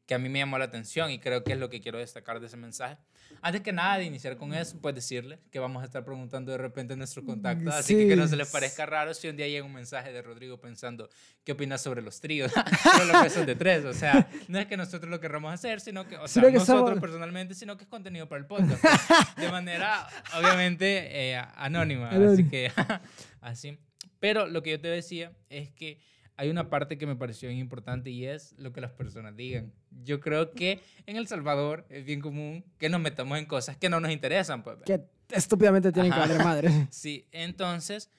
que 0.08 0.16
a 0.16 0.18
mí 0.20 0.28
me 0.30 0.40
llamó 0.40 0.58
la 0.58 0.66
atención 0.66 1.12
y 1.12 1.20
creo 1.20 1.44
que 1.44 1.54
es 1.54 1.60
lo 1.60 1.70
que 1.70 1.80
quiero 1.80 2.00
destacar 2.00 2.40
de 2.40 2.48
ese 2.48 2.58
mensaje. 2.58 2.98
Antes 3.44 3.62
que 3.62 3.72
nada 3.72 4.00
de 4.00 4.06
iniciar 4.06 4.36
con 4.38 4.56
eso, 4.56 4.80
pues 4.82 4.96
decirles 4.96 5.38
que 5.52 5.60
vamos 5.60 5.84
a 5.84 5.86
estar 5.86 6.04
preguntando 6.04 6.52
de 6.52 6.58
repente 6.58 6.94
en 6.94 6.98
nuestro 7.00 7.24
contacto, 7.24 7.70
así 7.70 7.96
que 7.96 8.08
que 8.08 8.16
no 8.16 8.28
se 8.28 8.36
les 8.36 8.48
Sí. 8.48 8.54
parezca 8.54 8.88
raro 8.88 9.14
si 9.14 9.28
un 9.28 9.38
día 9.38 9.48
llega 9.48 9.64
un 9.64 9.74
mensaje 9.74 10.12
de 10.12 10.24
Rodrigo 10.24 10.60
pensando, 10.60 11.08
¿qué 11.44 11.52
opinas 11.52 11.84
sobre 11.84 12.02
los 12.02 12.20
tríos? 12.20 12.52
Solo 13.04 13.14
los 13.14 13.22
besos 13.22 13.46
de 13.46 13.56
tres, 13.56 13.86
o 13.86 13.94
sea, 13.94 14.28
no 14.48 14.58
es 14.58 14.66
que 14.66 14.76
nosotros 14.78 15.12
lo 15.12 15.20
querramos 15.20 15.54
hacer, 15.54 15.80
sino 15.80 16.08
que, 16.08 16.18
o 16.18 16.28
sea, 16.28 16.42
que 16.42 16.54
nosotros 16.54 16.88
somos- 16.90 17.00
personalmente, 17.02 17.54
sino 17.54 17.78
que 17.78 17.84
es 17.84 17.90
contenido 17.90 18.28
para 18.28 18.40
el 18.40 18.48
podcast, 18.48 18.82
pues, 18.82 19.36
de 19.36 19.52
manera, 19.52 20.08
obviamente, 20.36 21.32
eh, 21.34 21.38
anónima, 21.56 22.10
así 22.10 22.50
que, 22.50 22.72
así. 23.42 23.78
Pero 24.20 24.48
lo 24.48 24.62
que 24.64 24.72
yo 24.72 24.80
te 24.80 24.88
decía 24.88 25.32
es 25.50 25.70
que 25.72 26.00
hay 26.40 26.50
una 26.50 26.70
parte 26.70 26.98
que 26.98 27.06
me 27.06 27.18
pareció 27.18 27.52
importante 27.52 28.12
y 28.12 28.26
es 28.26 28.54
lo 28.58 28.72
que 28.72 28.80
las 28.80 28.92
personas 28.92 29.36
digan. 29.36 29.74
Yo 30.04 30.22
creo 30.22 30.52
que 30.52 30.80
en 31.06 31.18
El 31.18 31.28
Salvador 31.28 31.86
es 31.90 32.06
bien 32.06 32.22
común 32.22 32.64
que 32.78 32.88
nos 32.88 33.02
metamos 33.02 33.38
en 33.38 33.46
cosas 33.46 33.76
que 33.76 33.90
no 33.90 34.00
nos 34.00 34.10
interesan. 34.10 34.64
Pues. 34.64 34.78
Que 34.86 35.02
estúpidamente 35.32 35.92
tienen 35.92 36.14
Ajá. 36.14 36.24
que 36.24 36.30
valer 36.30 36.46
madre. 36.46 36.88
Sí, 36.92 37.28
entonces, 37.34 38.10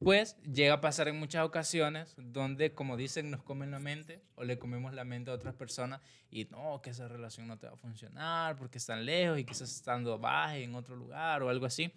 pues 0.00 0.36
llega 0.42 0.74
a 0.74 0.80
pasar 0.80 1.06
en 1.06 1.16
muchas 1.16 1.44
ocasiones 1.44 2.14
donde, 2.18 2.74
como 2.74 2.96
dicen, 2.96 3.30
nos 3.30 3.44
comen 3.44 3.70
la 3.70 3.78
mente 3.78 4.20
o 4.34 4.42
le 4.42 4.58
comemos 4.58 4.92
la 4.92 5.04
mente 5.04 5.30
a 5.30 5.34
otras 5.34 5.54
personas 5.54 6.00
y 6.30 6.46
no, 6.46 6.80
que 6.82 6.90
esa 6.90 7.06
relación 7.06 7.46
no 7.46 7.56
te 7.56 7.68
va 7.68 7.74
a 7.74 7.76
funcionar 7.76 8.56
porque 8.56 8.78
están 8.78 9.06
lejos 9.06 9.38
y 9.38 9.44
quizás 9.44 9.70
estando 9.70 10.18
baja 10.18 10.56
en 10.56 10.74
otro 10.74 10.96
lugar 10.96 11.44
o 11.44 11.48
algo 11.48 11.66
así. 11.66 11.92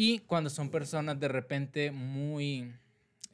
Y 0.00 0.20
cuando 0.20 0.48
son 0.48 0.70
personas 0.70 1.18
de 1.18 1.26
repente 1.26 1.90
muy 1.90 2.72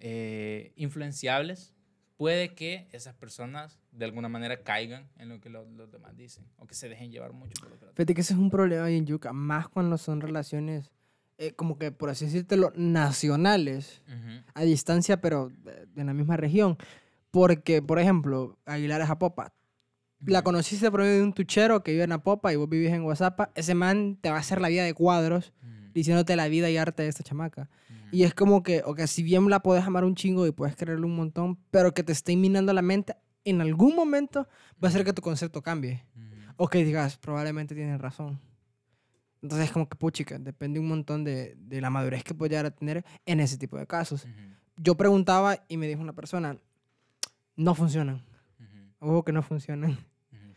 eh, 0.01 0.73
influenciables, 0.77 1.75
puede 2.17 2.55
que 2.55 2.89
esas 2.91 3.15
personas 3.15 3.79
de 3.93 4.07
alguna 4.07 4.31
manera 4.31 4.63
caigan 4.63 5.07
en 5.19 5.29
lo 5.29 5.43
que 5.43 5.51
lo- 5.51 5.67
los 5.67 5.91
demás 5.93 6.17
dicen 6.17 6.47
o 6.57 6.67
que 6.67 6.75
se 6.75 6.89
dejen 6.89 7.11
llevar 7.13 7.35
mucho 7.35 7.53
por 7.61 7.69
lo 7.71 7.79
que 7.79 7.85
los 7.85 7.95
Fíjate 7.95 8.15
que 8.15 8.23
ese 8.23 8.33
es 8.33 8.39
un 8.39 8.49
problema 8.49 8.87
ahí 8.87 8.97
en 8.97 9.05
Yuca, 9.05 9.35
más 9.35 9.69
cuando 9.69 9.99
son 9.99 10.23
relaciones, 10.23 10.91
eh, 11.37 11.53
como 11.53 11.77
que 11.79 11.93
por 11.93 12.09
así 12.09 12.25
decírtelo, 12.25 12.73
nacionales, 12.77 14.01
Ujú, 14.09 14.43
a 14.55 14.63
distancia, 14.63 15.21
pero 15.21 15.53
eh, 15.67 15.87
en 15.97 16.07
la 16.07 16.15
misma 16.15 16.39
región. 16.39 16.79
Porque, 17.31 17.83
por 17.83 17.99
ejemplo, 17.99 18.59
Aguilar 18.65 19.03
es 19.03 19.11
Apopa. 19.11 19.53
La 20.25 20.39
ujú, 20.39 20.45
conociste 20.45 20.91
por 20.91 21.01
medio 21.01 21.17
de 21.17 21.23
un 21.25 21.35
tuchero 21.35 21.83
que 21.83 21.93
vive 21.93 22.05
en 22.05 22.13
Apopa 22.13 22.53
y 22.55 22.57
vos 22.57 22.71
vivís 22.71 22.91
en 22.91 23.03
WhatsApp. 23.03 23.51
Ese 23.55 23.75
man 23.75 24.17
te 24.21 24.31
va 24.31 24.37
a 24.37 24.41
hacer 24.41 24.63
la 24.63 24.69
vida 24.69 24.83
de 24.85 24.95
cuadros 24.95 25.53
ujú, 25.63 25.84
diciéndote 25.95 26.37
la 26.37 26.49
vida 26.49 26.69
y 26.71 26.77
arte 26.77 27.03
de 27.05 27.09
esta 27.09 27.23
chamaca. 27.23 27.71
Y 28.13 28.25
es 28.25 28.35
como 28.35 28.63
que, 28.63 28.83
o 28.85 28.95
que 28.95 29.07
si 29.07 29.23
bien 29.23 29.49
la 29.49 29.61
puedes 29.61 29.85
amar 29.85 30.05
un 30.05 30.15
chingo 30.15 30.47
y 30.47 30.53
puedes 30.53 30.77
quererle 30.77 31.07
un 31.07 31.17
montón, 31.17 31.59
pero 31.71 31.95
que 31.95 32.03
te 32.03 32.13
esté 32.13 32.37
minando 32.37 32.73
la 32.73 32.83
mente, 32.83 33.17
en 33.45 33.61
algún 33.61 33.95
momento 33.97 34.47
va 34.83 34.89
a 34.89 34.91
hacer 34.91 35.05
que 35.05 35.13
tu 35.13 35.23
concepto 35.23 35.63
cambie. 35.63 36.05
Ujú. 36.17 36.53
O 36.57 36.69
que 36.69 36.85
digas, 36.85 37.17
probablemente 37.17 37.75
tienes 37.75 38.01
razón. 38.01 38.41
Entonces 39.43 39.67
es 39.67 39.73
como 39.73 39.89
que, 39.89 39.97
puchica, 39.97 40.39
depende 40.39 40.81
un 40.81 40.89
montón 40.89 41.23
de, 41.25 41.55
de 41.59 41.81
la 41.81 41.91
madurez 41.91 42.25
que 42.25 42.35
puedes 42.35 42.51
llegar 42.51 42.67
a 42.67 42.71
tener 42.71 43.05
en 43.27 43.41
ese 43.41 43.59
tipo 43.59 43.77
de 43.77 43.87
casos. 43.87 44.27
Yo 44.77 44.95
preguntaba 44.97 45.59
y 45.69 45.77
me 45.77 45.87
dijo 45.87 46.01
una 46.01 46.15
persona, 46.15 46.57
no 47.57 47.75
funcionan. 47.75 48.23
Ojo 49.01 49.23
que 49.25 49.33
no 49.33 49.43
funcionan. 49.43 49.99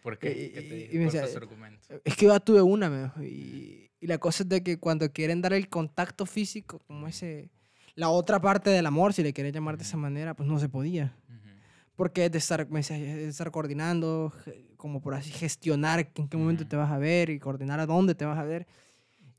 ¿Por 0.02 0.18
qué? 0.18 0.32
Y- 0.32 0.50
¿Qué 0.54 0.62
te 0.62 0.68
y- 0.78 0.80
dijo? 0.84 0.96
y 0.96 0.98
me 1.00 1.06
¿Cuál 1.12 1.22
decía? 1.24 2.00
Es 2.06 2.16
que 2.16 2.26
yo 2.28 2.40
tuve 2.40 2.62
una, 2.62 2.90
me 2.90 3.04
dijo, 3.04 3.24
y, 3.24 3.87
y 4.00 4.08
la 4.08 4.18
cosa 4.18 4.44
es 4.44 4.50
de 4.50 4.64
que 4.64 4.78
cuando 4.78 5.12
quieren 5.12 5.42
dar 5.42 5.54
el 5.54 5.70
contacto 5.70 6.26
físico, 6.26 6.80
como 6.88 7.08
ese, 7.08 7.50
la 7.96 8.10
otra 8.10 8.40
parte 8.40 8.70
del 8.70 8.86
amor, 8.86 9.14
si 9.14 9.24
le 9.24 9.34
quieren 9.34 9.54
llamar 9.54 9.78
de 9.78 9.84
esa 9.84 9.98
manera, 9.98 10.36
pues 10.36 10.48
no 10.48 10.60
se 10.60 10.70
podía. 10.70 11.16
Porque 11.96 12.26
es 12.26 12.32
de 12.32 12.38
estar, 12.38 12.70
me 12.70 12.80
decía, 12.80 12.98
de 12.98 13.28
estar 13.28 13.50
coordinando, 13.50 14.32
como 14.78 15.02
por 15.02 15.16
así 15.16 15.32
gestionar 15.32 16.12
en 16.14 16.28
qué 16.28 16.38
momento 16.38 16.68
te 16.68 16.76
vas 16.76 16.92
a 16.92 17.00
ver 17.00 17.32
y 17.32 17.40
coordinar 17.40 17.80
a 17.80 17.88
dónde 17.88 18.14
te 18.14 18.24
vas 18.24 18.38
a 18.38 18.44
ver. 18.44 18.68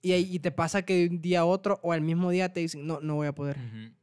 Y, 0.02 0.12
y 0.14 0.38
te 0.40 0.50
pasa 0.50 0.82
que 0.82 0.94
de 0.94 1.08
un 1.08 1.20
día 1.20 1.40
a 1.40 1.44
otro 1.44 1.78
o 1.82 1.92
al 1.92 2.00
mismo 2.00 2.30
día 2.30 2.52
te 2.52 2.60
dicen, 2.60 2.84
no, 2.86 3.00
no 3.00 3.14
voy 3.14 3.28
a 3.28 3.32
poder. 3.32 3.58
Ujú. 3.58 3.94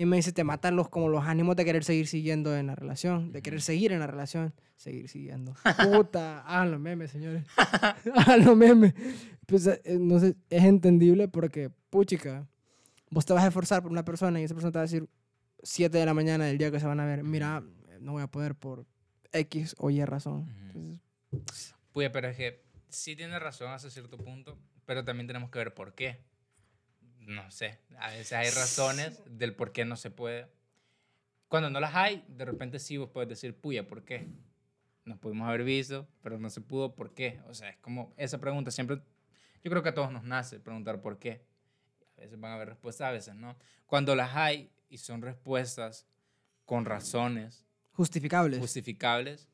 Y 0.00 0.06
me 0.06 0.16
dice, 0.16 0.32
te 0.32 0.44
matan 0.44 0.76
los, 0.76 0.88
como 0.88 1.08
los 1.08 1.24
ánimos 1.24 1.56
de 1.56 1.64
querer 1.64 1.82
seguir 1.82 2.06
siguiendo 2.06 2.56
en 2.56 2.68
la 2.68 2.76
relación, 2.76 3.32
de 3.32 3.42
querer 3.42 3.60
seguir 3.60 3.90
en 3.90 3.98
la 3.98 4.06
relación, 4.06 4.54
seguir 4.76 5.08
siguiendo. 5.08 5.54
Puta, 5.92 6.42
hagan 6.42 6.70
los 6.70 6.80
memes, 6.80 7.10
señores. 7.10 7.44
hagan 8.14 8.44
los 8.44 8.56
memes. 8.56 8.94
Pues, 9.44 9.66
eh, 9.66 9.98
no 9.98 10.20
sé, 10.20 10.36
es 10.50 10.62
entendible 10.62 11.26
porque, 11.26 11.70
puchica, 11.90 12.46
vos 13.10 13.26
te 13.26 13.32
vas 13.32 13.42
a 13.42 13.48
esforzar 13.48 13.82
por 13.82 13.90
una 13.90 14.04
persona 14.04 14.40
y 14.40 14.44
esa 14.44 14.54
persona 14.54 14.70
te 14.70 14.78
va 14.78 14.82
a 14.82 14.86
decir 14.86 15.08
7 15.64 15.98
de 15.98 16.06
la 16.06 16.14
mañana 16.14 16.44
del 16.44 16.58
día 16.58 16.70
que 16.70 16.78
se 16.78 16.86
van 16.86 17.00
a 17.00 17.04
ver, 17.04 17.24
mira, 17.24 17.64
no 17.98 18.12
voy 18.12 18.22
a 18.22 18.28
poder 18.28 18.54
por 18.54 18.86
X 19.32 19.74
o 19.78 19.90
Y 19.90 20.04
razón. 20.04 20.48
Entonces, 21.32 21.74
Puya, 21.92 22.12
pero 22.12 22.28
es 22.28 22.36
que 22.36 22.62
sí 22.88 23.16
tiene 23.16 23.36
razón 23.40 23.72
hasta 23.72 23.90
cierto 23.90 24.16
punto, 24.16 24.56
pero 24.86 25.04
también 25.04 25.26
tenemos 25.26 25.50
que 25.50 25.58
ver 25.58 25.74
por 25.74 25.94
qué. 25.94 26.20
No 27.28 27.50
sé, 27.50 27.78
a 27.98 28.08
veces 28.08 28.32
hay 28.32 28.48
razones 28.48 29.20
del 29.28 29.54
por 29.54 29.70
qué 29.72 29.84
no 29.84 29.96
se 29.96 30.10
puede. 30.10 30.46
Cuando 31.48 31.68
no 31.68 31.78
las 31.78 31.94
hay, 31.94 32.24
de 32.26 32.46
repente 32.46 32.78
sí 32.78 32.96
vos 32.96 33.10
puedes 33.10 33.28
decir, 33.28 33.54
puya, 33.54 33.86
¿por 33.86 34.02
qué? 34.02 34.26
Nos 35.04 35.18
pudimos 35.18 35.46
haber 35.46 35.62
visto, 35.62 36.08
pero 36.22 36.38
no 36.38 36.48
se 36.48 36.62
pudo, 36.62 36.94
¿por 36.94 37.12
qué? 37.12 37.42
O 37.46 37.52
sea, 37.52 37.68
es 37.68 37.76
como 37.76 38.14
esa 38.16 38.38
pregunta 38.38 38.70
siempre, 38.70 39.02
yo 39.62 39.70
creo 39.70 39.82
que 39.82 39.90
a 39.90 39.94
todos 39.94 40.10
nos 40.10 40.24
nace 40.24 40.58
preguntar 40.58 41.02
por 41.02 41.18
qué. 41.18 41.44
A 42.16 42.22
veces 42.22 42.40
van 42.40 42.52
a 42.52 42.54
haber 42.54 42.70
respuestas, 42.70 43.08
a 43.08 43.10
veces 43.10 43.34
no. 43.34 43.58
Cuando 43.84 44.14
las 44.14 44.34
hay 44.34 44.70
y 44.88 44.96
son 44.96 45.20
respuestas 45.20 46.06
con 46.64 46.86
razones, 46.86 47.66
justificables. 47.92 48.58
justificables. 48.58 49.50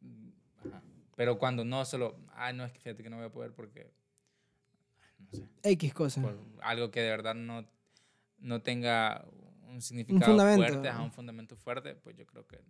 mm, 0.00 0.30
ajá. 0.66 0.82
Pero 1.14 1.38
cuando 1.38 1.62
no, 1.62 1.84
solo, 1.84 2.18
ah, 2.36 2.54
no, 2.54 2.64
es 2.64 2.72
que 2.72 2.80
fíjate 2.80 3.02
que 3.02 3.10
no 3.10 3.18
voy 3.18 3.26
a 3.26 3.32
poder 3.32 3.52
porque, 3.52 3.92
no 5.18 5.28
sé, 5.30 5.51
X 5.62 5.94
cosa. 5.94 6.20
por 6.22 6.38
algo 6.62 6.90
que 6.90 7.00
de 7.00 7.10
verdad 7.10 7.34
no, 7.34 7.64
no 8.38 8.60
tenga 8.62 9.24
un 9.68 9.80
significado 9.80 10.32
fundamento. 10.32 10.72
fuerte, 10.72 10.88
un 11.02 11.12
fundamento 11.12 11.56
fuerte, 11.56 11.94
pues 11.94 12.16
yo 12.16 12.26
creo 12.26 12.46
que... 12.46 12.60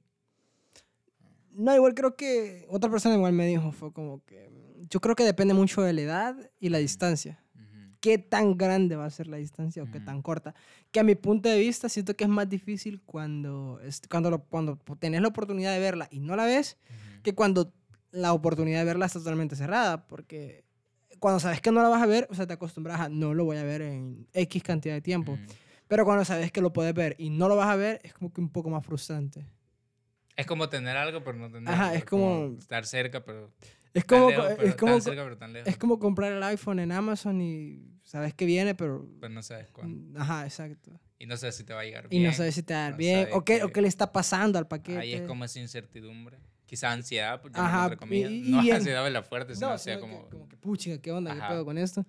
No, 1.52 1.74
igual 1.74 1.94
creo 1.94 2.16
que 2.16 2.66
otra 2.70 2.90
persona 2.90 3.14
igual 3.14 3.32
me 3.34 3.46
dijo, 3.46 3.72
fue 3.72 3.92
como 3.92 4.24
que 4.24 4.50
yo 4.88 5.00
creo 5.00 5.14
que 5.14 5.24
depende 5.24 5.52
mucho 5.52 5.82
de 5.82 5.92
la 5.92 6.00
edad 6.00 6.50
y 6.58 6.70
la 6.70 6.78
distancia. 6.78 7.42
ujú, 7.54 7.96
qué 8.00 8.16
tan 8.18 8.56
grande 8.56 8.96
va 8.96 9.04
a 9.04 9.10
ser 9.10 9.26
la 9.28 9.36
distancia 9.36 9.82
o 9.82 9.90
qué 9.90 10.00
tan 10.00 10.22
corta. 10.22 10.54
Que 10.90 11.00
a 11.00 11.04
mi 11.04 11.14
punto 11.14 11.48
de 11.50 11.58
vista 11.58 11.88
siento 11.90 12.16
que 12.16 12.24
es 12.24 12.30
más 12.30 12.48
difícil 12.48 13.02
cuando, 13.02 13.80
cuando, 14.08 14.30
lo- 14.30 14.44
cuando 14.44 14.76
tenés 14.98 15.20
la 15.20 15.28
oportunidad 15.28 15.72
de 15.74 15.78
verla 15.80 16.08
y 16.10 16.20
no 16.20 16.36
la 16.36 16.46
ves, 16.46 16.78
ujú, 16.88 17.22
que 17.22 17.34
cuando 17.34 17.72
la 18.12 18.32
oportunidad 18.32 18.78
de 18.80 18.84
verla 18.86 19.06
está 19.06 19.18
totalmente 19.18 19.54
cerrada. 19.54 20.06
Porque 20.06 20.64
cuando 21.22 21.40
sabes 21.40 21.60
que 21.62 21.70
no 21.70 21.80
la 21.82 21.88
vas 21.88 22.02
a 22.02 22.06
ver, 22.06 22.26
o 22.30 22.34
sea, 22.34 22.46
te 22.46 22.52
acostumbras 22.52 23.00
a 23.00 23.08
no 23.08 23.32
lo 23.32 23.44
voy 23.44 23.56
a 23.56 23.62
ver 23.64 23.80
en 23.80 24.26
X 24.34 24.62
cantidad 24.62 24.94
de 24.94 25.00
tiempo. 25.00 25.32
ujú. 25.32 25.42
Pero 25.88 26.04
cuando 26.04 26.24
sabes 26.24 26.50
que 26.52 26.60
lo 26.60 26.72
puedes 26.72 26.92
ver 26.94 27.14
y 27.18 27.30
no 27.30 27.48
lo 27.48 27.56
vas 27.56 27.68
a 27.68 27.76
ver, 27.76 28.00
es 28.02 28.12
como 28.12 28.32
que 28.32 28.40
un 28.40 28.48
poco 28.50 28.68
más 28.70 28.84
frustrante. 28.84 29.46
Es 30.36 30.46
como 30.46 30.68
tener 30.68 30.96
algo, 30.96 31.22
pero 31.22 31.38
no 31.38 31.50
tener 31.50 31.72
Ajá, 31.72 31.94
es 31.94 32.04
como- 32.04 32.56
estar 32.58 32.84
cerca, 32.86 33.24
pero... 33.24 33.52
Es 33.94 34.06
tan 34.06 34.18
como, 34.20 34.30
lejos, 34.30 34.44
co- 34.48 34.56
pero- 34.56 34.68
es, 34.68 34.74
como, 34.76 34.92
tan 34.92 35.02
cerca, 35.02 35.22
pero 35.24 35.36
tan 35.38 35.52
lejos. 35.52 35.68
es 35.68 35.76
como 35.76 35.98
comprar 35.98 36.32
el 36.32 36.42
iPhone 36.42 36.78
en 36.80 36.92
Amazon 36.92 37.40
y 37.42 37.82
sabes 38.02 38.32
que 38.34 38.46
viene, 38.46 38.74
pero... 38.74 39.06
Pero 39.20 39.32
no 39.34 39.42
sabes 39.42 39.70
cuándo. 39.70 40.18
Ajá, 40.18 40.44
exacto. 40.44 40.90
Y 41.18 41.26
no 41.26 41.36
sabes 41.36 41.54
si 41.56 41.64
te 41.64 41.74
va 41.74 41.82
a 41.82 41.84
llegar 41.84 42.06
Y 42.10 42.18
bien. 42.18 42.30
no 42.30 42.32
sabes 42.36 42.54
si 42.54 42.62
te 42.62 42.72
va 42.74 42.80
a 42.80 42.82
dar 42.84 42.90
no 42.92 42.96
bien 42.96 43.28
o 43.32 43.44
qué, 43.44 43.62
o 43.62 43.66
que- 43.66 43.72
qué 43.74 43.82
le 43.82 43.88
está 43.88 44.10
pasando 44.10 44.58
al 44.58 44.66
paquete. 44.66 44.98
Ahí 44.98 45.12
es 45.12 45.22
como 45.22 45.44
esa 45.44 45.60
incertidumbre. 45.60 46.38
Quizá 46.72 46.90
ansiedad, 46.90 47.38
por 47.42 47.50
Ajá, 47.50 47.60
llamarlo 47.66 47.82
entre 47.92 47.96
comillas. 47.98 48.30
y- 48.32 48.40
no 48.50 48.62
y 48.62 48.70
ansiedad 48.70 49.04
de 49.04 49.10
la 49.10 49.22
fuerte, 49.22 49.54
sino 49.54 49.68
No, 49.68 49.76
sino 49.76 49.96
que 49.96 50.00
como... 50.00 50.26
como 50.30 50.48
que 50.48 50.56
puchica, 50.56 50.96
¿qué 51.02 51.12
onda? 51.12 51.30
¿Qué 51.34 51.38
Ajá. 51.38 51.48
pedo 51.48 51.66
con 51.66 51.76
esto? 51.76 52.06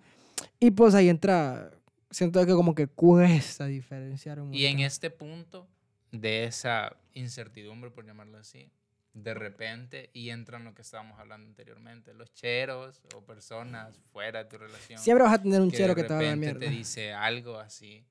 Y 0.58 0.72
pues 0.72 0.96
ahí 0.96 1.10
entra, 1.10 1.70
siento 2.10 2.46
que 2.46 2.53
como 2.53 2.74
que 2.74 2.88
cuesta 2.88 3.65
diferenciar 3.65 4.39
un 4.39 4.53
Y 4.53 4.67
en 4.67 4.79
este 4.79 5.10
punto 5.10 5.67
de 6.13 6.46
esa 6.46 6.96
incertidumbre, 7.12 7.91
por 7.91 8.05
llamarlo 8.05 8.38
así, 8.38 8.72
de 9.13 9.34
repente, 9.34 10.12
y 10.13 10.29
entra 10.29 10.60
en 10.60 10.63
lo 10.63 10.74
que 10.74 10.82
estábamos 10.82 11.20
hablando 11.20 11.50
anteriormente, 11.50 12.13
los 12.13 12.34
cheros 12.34 13.01
o 13.13 13.20
personas 13.25 14.00
fuera 14.13 14.46
de 14.46 14.50
tu 14.50 14.58
relación. 14.58 14.98
Siempre 14.98 15.25
vas 15.25 15.34
a 15.34 15.41
tener 15.43 15.60
un 15.60 15.72
chero 15.72 15.93
que 15.93 16.05
te 16.05 16.13
va 16.13 16.22
a 16.22 16.24
dar 16.24 16.38
mierda. 16.38 16.60
te 16.62 16.70
dice 16.70 17.12
algo 17.12 17.60
así. 17.60 18.05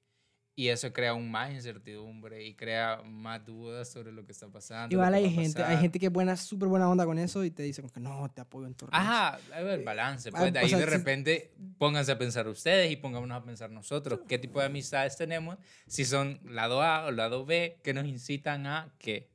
Y 0.54 0.68
eso 0.68 0.92
crea 0.92 1.10
aún 1.12 1.30
más 1.30 1.50
incertidumbre 1.50 2.44
y 2.44 2.54
crea 2.54 3.00
más 3.06 3.42
dudas 3.44 3.90
sobre 3.90 4.12
lo 4.12 4.24
que 4.26 4.32
está 4.32 4.48
pasando. 4.48 4.94
Igual 4.94 5.14
hay 5.14 5.30
gente, 5.30 5.60
hay 5.62 5.64
pasar. 5.68 5.80
gente 5.80 5.98
que 5.98 6.06
es 6.06 6.12
buena, 6.12 6.36
súper 6.36 6.68
buena 6.68 6.90
onda 6.90 7.06
con 7.06 7.18
eso 7.18 7.42
y 7.42 7.50
te 7.50 7.62
dice 7.62 7.80
como 7.80 7.92
que 7.92 8.00
no, 8.00 8.30
te 8.30 8.42
apoyo 8.42 8.66
en 8.66 8.74
tu 8.74 8.84
relación". 8.86 9.08
Ajá, 9.10 9.38
hay 9.54 9.66
el 9.66 9.82
balance. 9.82 10.28
ah, 10.28 10.36
Pues 10.38 10.52
de 10.52 10.58
ahí 10.58 10.68
sea, 10.68 10.78
de 10.78 10.86
repente 10.86 11.54
pónganse 11.78 12.12
a 12.12 12.18
pensar 12.18 12.46
ustedes 12.48 12.92
y 12.92 12.96
pongámonos 12.96 13.38
a 13.38 13.42
pensar 13.44 13.70
nosotros. 13.70 14.20
¿Qué 14.28 14.38
tipo 14.38 14.60
de 14.60 14.66
amistades 14.66 15.16
tenemos? 15.16 15.56
Si 15.86 16.04
son 16.04 16.38
lado 16.44 16.82
A 16.82 17.06
o 17.06 17.10
lado 17.12 17.46
B, 17.46 17.78
que 17.82 17.94
nos 17.94 18.04
incitan 18.06 18.66
a 18.66 18.92
que 18.98 19.30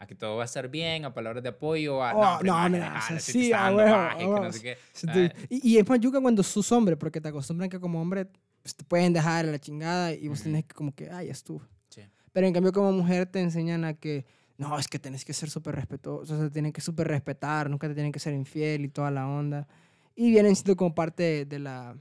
a 0.00 0.06
que 0.06 0.14
todo 0.14 0.36
va 0.36 0.42
a 0.42 0.44
estar 0.44 0.68
bien, 0.68 1.04
a 1.06 1.12
palabras 1.12 1.42
de 1.42 1.48
apoyo, 1.48 2.04
a 2.04 2.14
Oh, 2.14 2.20
hombre, 2.34 2.46
no, 2.46 2.54
maje, 2.54 2.70
mira, 2.70 2.94
o 2.96 3.08
sea, 3.08 3.18
sí, 3.18 3.52
a 3.52 3.72
huevo, 3.74 3.90
maje, 3.96 4.14
a 4.14 4.18
que 4.18 4.24
no 4.26 4.30
huevo. 4.32 4.52
sé 4.52 4.62
qué. 4.62 4.78
Sí, 4.92 5.06
¿sabes? 5.06 5.32
te- 5.32 5.46
Y, 5.50 5.70
y 5.72 5.78
es 5.78 5.88
más 5.88 5.98
yuca 5.98 6.20
cuando 6.20 6.42
sos 6.44 6.70
hombre, 6.70 6.96
porque 6.96 7.20
te 7.20 7.28
acostumbran 7.28 7.68
que 7.68 7.80
como 7.80 8.00
hombre 8.00 8.28
pues, 8.62 8.74
te 8.74 8.84
pueden 8.84 9.12
dejar 9.12 9.46
a 9.46 9.50
la 9.50 9.58
chingada 9.58 10.12
y 10.12 10.28
vos 10.28 10.42
tenés 10.42 10.64
que 10.64 10.74
como 10.74 10.94
que, 10.94 11.10
ay, 11.10 11.26
ya 11.26 11.32
estuvo. 11.32 11.62
Sí. 11.88 12.02
Pero 12.32 12.46
en 12.46 12.52
cambio 12.52 12.72
como 12.72 12.92
mujer 12.92 13.26
te 13.26 13.40
enseñan 13.40 13.84
a 13.84 13.94
que, 13.94 14.26
no, 14.56 14.78
es 14.78 14.88
que 14.88 14.98
tenés 14.98 15.24
que 15.24 15.32
ser 15.32 15.50
súper 15.50 15.74
respetuoso, 15.76 16.34
o 16.34 16.36
sea, 16.36 16.46
te 16.46 16.50
tienen 16.52 16.72
que 16.72 16.80
súper 16.80 17.08
respetar, 17.08 17.70
nunca 17.70 17.86
te 17.88 17.94
tienen 17.94 18.12
que 18.12 18.18
ser 18.18 18.34
infiel 18.34 18.84
y 18.84 18.88
toda 18.88 19.10
la 19.10 19.26
onda. 19.28 19.66
Y 20.14 20.30
vienen 20.30 20.56
siendo 20.56 20.76
como 20.76 20.94
parte 20.94 21.22
de, 21.22 21.44
de 21.44 21.58
la 21.60 21.96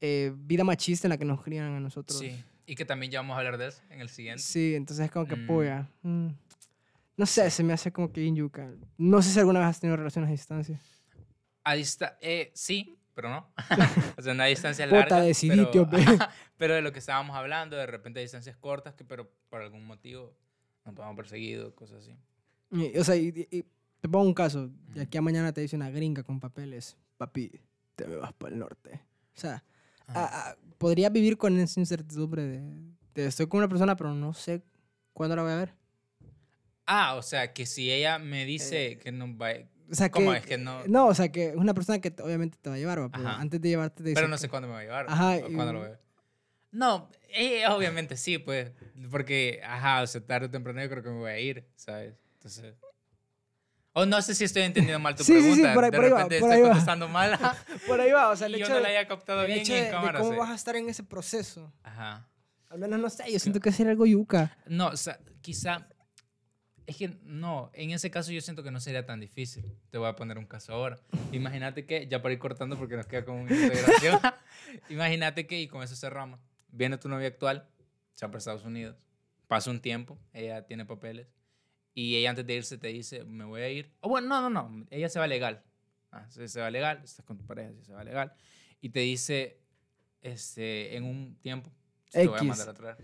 eh, 0.00 0.32
vida 0.36 0.64
machista 0.64 1.06
en 1.06 1.10
la 1.10 1.18
que 1.18 1.24
nos 1.24 1.42
crían 1.42 1.72
a 1.74 1.80
nosotros. 1.80 2.18
Sí, 2.18 2.40
y 2.66 2.74
que 2.76 2.84
también 2.84 3.10
ya 3.10 3.20
vamos 3.20 3.34
a 3.34 3.38
hablar 3.38 3.58
de 3.58 3.68
eso 3.68 3.82
en 3.90 4.00
el 4.00 4.08
siguiente. 4.08 4.42
Sí, 4.42 4.74
entonces 4.76 5.06
es 5.06 5.10
como 5.10 5.26
que, 5.26 5.36
Mm. 5.36 5.46
polla. 5.46 5.88
mm. 6.02 6.28
No 7.16 7.26
sé, 7.26 7.50
se 7.50 7.62
me 7.62 7.72
hace 7.74 7.92
como 7.92 8.10
que 8.10 8.32
yuca. 8.32 8.70
No 8.96 9.20
sé 9.20 9.30
si 9.30 9.38
alguna 9.38 9.58
vez 9.60 9.68
has 9.68 9.80
tenido 9.80 9.96
relaciones 9.96 10.28
a 10.28 10.32
distancia. 10.32 10.80
A 11.64 11.74
dista 11.74 12.16
eh, 12.20 12.50
sí, 12.54 12.96
pero 13.14 13.28
no. 13.30 13.52
o 14.16 14.22
sea, 14.22 14.32
una 14.32 14.46
distancia 14.46 14.86
Puta, 14.86 14.98
larga. 15.00 15.20
decidite, 15.22 15.66
pero, 15.72 15.82
hombre. 15.82 16.04
pero 16.56 16.74
de 16.74 16.82
lo 16.82 16.92
que 16.92 16.98
estábamos 16.98 17.36
hablando, 17.36 17.76
de 17.76 17.86
repente 17.86 18.20
distancias 18.20 18.56
cortas, 18.56 18.94
que 18.94 19.04
pero 19.04 19.30
por 19.48 19.62
algún 19.62 19.84
motivo 19.86 20.34
nos 20.84 20.96
hemos 20.98 21.16
perseguido, 21.16 21.74
cosas 21.74 21.98
así. 22.02 22.16
Y- 22.70 22.98
O 22.98 23.04
sea, 23.04 23.16
y, 23.16 23.28
y- 23.50 23.58
y 23.58 23.64
te 24.00 24.08
pongo 24.08 24.24
un 24.26 24.34
caso. 24.34 24.70
De 24.94 25.02
aquí 25.02 25.18
a 25.18 25.22
mañana 25.22 25.52
te 25.52 25.60
dice 25.60 25.76
una 25.76 25.90
gringa 25.90 26.22
con 26.22 26.40
papeles. 26.40 26.96
Papi, 27.18 27.52
te 27.94 28.06
me 28.06 28.16
vas 28.16 28.32
para 28.32 28.52
el 28.54 28.58
norte. 28.58 29.00
O 29.36 29.38
sea, 29.40 29.62
a- 30.08 30.50
a- 30.50 30.56
podría 30.78 31.08
vivir 31.10 31.36
con 31.36 31.56
esa 31.58 31.78
incertidumbre 31.78 32.42
de, 32.42 32.60
de 33.14 33.26
estoy 33.26 33.46
con 33.46 33.58
una 33.58 33.68
persona, 33.68 33.94
pero 33.96 34.12
no 34.14 34.32
sé 34.34 34.62
cuándo 35.12 35.36
la 35.36 35.42
voy 35.42 35.52
a 35.52 35.56
ver. 35.56 35.74
Ah, 36.86 37.14
o 37.14 37.22
sea, 37.22 37.52
que 37.52 37.64
si 37.64 37.92
ella 37.92 38.18
me 38.18 38.42
Eh, 38.42 38.46
dice 38.46 38.98
que 38.98 39.12
no 39.12 39.36
va... 39.38 39.50
O 39.92 39.94
sea, 39.94 40.10
¿Cómo? 40.10 40.32
que, 40.32 40.38
Es 40.38 40.46
que 40.46 40.56
no- 40.58 40.86
No, 40.88 41.06
o 41.08 41.14
sea, 41.14 41.30
que 41.30 41.50
es 41.50 41.56
una 41.56 41.74
persona 41.74 42.00
que 42.00 42.10
te- 42.10 42.22
obviamente 42.22 42.56
te 42.60 42.70
va 42.70 42.76
a 42.76 42.78
llevar, 42.78 43.00
va, 43.02 43.10
pero 43.10 43.28
Ajá. 43.28 43.40
antes 43.40 43.60
de 43.60 43.68
llevarte 43.68 44.02
te 44.02 44.08
dice 44.08 44.14
Pero 44.14 44.28
no 44.28 44.36
que- 44.36 44.40
sé 44.40 44.48
cuándo 44.48 44.66
me 44.68 44.74
va 44.74 44.80
a 44.80 44.82
llevar. 44.84 45.06
Ajá, 45.08 45.36
o 45.36 45.40
cuándo 45.42 45.70
y- 45.70 45.72
lo 45.74 45.80
veo. 45.82 45.98
No, 46.70 47.10
eh, 47.28 47.66
obviamente 47.68 48.16
sí, 48.16 48.38
pues. 48.38 48.72
Porque, 49.10 49.60
ajá, 49.62 50.00
o 50.02 50.06
sea, 50.06 50.24
tarde 50.26 50.46
o 50.46 50.50
temprano 50.50 50.82
yo 50.82 50.88
creo 50.88 51.02
que 51.02 51.10
me 51.10 51.18
voy 51.18 51.30
a 51.30 51.38
ir, 51.38 51.68
¿sabes? 51.76 52.14
Entonces... 52.34 52.74
O 53.94 54.06
no 54.06 54.22
sé 54.22 54.34
si 54.34 54.44
estoy 54.44 54.62
entendiendo 54.62 54.98
mal 54.98 55.14
tu 55.14 55.22
Sí, 55.24 55.34
sí, 55.34 55.40
sí, 55.40 55.60
pregunta. 55.60 55.74
por 55.74 55.84
ahí- 55.84 55.90
de 55.90 55.96
por 55.98 56.04
ahí 56.06 56.10
va, 56.10 56.22
por 56.24 56.32
estoy 56.32 56.50
ahí 56.50 56.62
va. 56.62 56.68
contestando 56.68 57.08
mal. 57.08 57.38
Por 57.86 58.00
ahí 58.00 58.10
va, 58.10 58.30
o 58.30 58.36
sea, 58.36 58.46
el 58.46 58.54
y 58.56 58.58
yo 58.60 58.64
hecho 58.64 58.70
no 58.72 58.76
de- 58.78 58.82
la 58.84 58.88
haya 58.88 59.06
captado 59.06 59.44
bien 59.44 59.58
hecho 59.58 59.74
de, 59.74 59.78
en 59.80 59.84
de 59.84 59.90
cámara. 59.90 60.18
cómo 60.20 60.32
sí. 60.32 60.38
vas 60.38 60.48
a 60.50 60.54
estar 60.54 60.76
en 60.76 60.88
ese 60.88 61.02
proceso. 61.02 61.70
Ajá. 61.82 62.26
Al 62.70 62.78
menos 62.78 62.98
no 62.98 63.10
sé, 63.10 63.30
yo 63.30 63.38
siento 63.38 63.60
que 63.60 63.70
sería 63.70 63.92
algo 63.92 64.06
yuca. 64.06 64.56
No, 64.66 64.86
o 64.88 64.96
sea, 64.96 65.18
quizá. 65.42 65.86
Es 66.86 66.96
que 66.96 67.16
no, 67.22 67.70
en 67.74 67.90
ese 67.90 68.10
caso 68.10 68.32
yo 68.32 68.40
siento 68.40 68.62
que 68.62 68.70
no 68.70 68.80
sería 68.80 69.06
tan 69.06 69.20
difícil. 69.20 69.64
Te 69.90 69.98
voy 69.98 70.08
a 70.08 70.16
poner 70.16 70.38
un 70.38 70.46
caso 70.46 70.72
ahora. 70.72 70.98
Imagínate 71.30 71.86
que, 71.86 72.06
ya 72.08 72.22
para 72.22 72.34
ir 72.34 72.38
cortando 72.38 72.76
porque 72.76 72.96
nos 72.96 73.06
queda 73.06 73.24
como 73.24 73.42
una 73.42 73.54
integración. 73.54 74.18
Imagínate 74.88 75.46
que, 75.46 75.60
y 75.60 75.68
con 75.68 75.82
eso 75.82 75.94
cerramos, 75.94 76.40
viene 76.68 76.98
tu 76.98 77.08
novia 77.08 77.28
actual, 77.28 77.68
se 78.14 78.26
va 78.26 78.30
para 78.30 78.38
Estados 78.38 78.64
Unidos, 78.64 78.96
pasa 79.46 79.70
un 79.70 79.80
tiempo, 79.80 80.18
ella 80.32 80.66
tiene 80.66 80.84
papeles, 80.84 81.28
y 81.94 82.16
ella 82.16 82.30
antes 82.30 82.46
de 82.46 82.54
irse 82.54 82.78
te 82.78 82.88
dice, 82.88 83.24
me 83.24 83.44
voy 83.44 83.60
a 83.62 83.68
ir. 83.68 83.92
O 84.00 84.08
bueno, 84.08 84.28
no, 84.28 84.48
no, 84.48 84.68
no, 84.68 84.86
ella 84.90 85.08
se 85.08 85.18
va 85.18 85.26
legal. 85.26 85.62
Ah, 86.10 86.26
se, 86.30 86.48
se 86.48 86.60
va 86.60 86.70
legal, 86.70 87.00
estás 87.04 87.24
con 87.24 87.38
tu 87.38 87.46
pareja, 87.46 87.72
se 87.82 87.92
va 87.92 88.02
legal. 88.04 88.32
Y 88.80 88.90
te 88.90 89.00
dice, 89.00 89.60
este, 90.20 90.96
en 90.96 91.04
un 91.04 91.36
tiempo, 91.36 91.70
te 92.10 92.26
voy 92.26 92.34
a 92.34 92.38
X. 92.38 92.48
mandar 92.48 92.68
a 92.68 92.74
traer. 92.74 92.96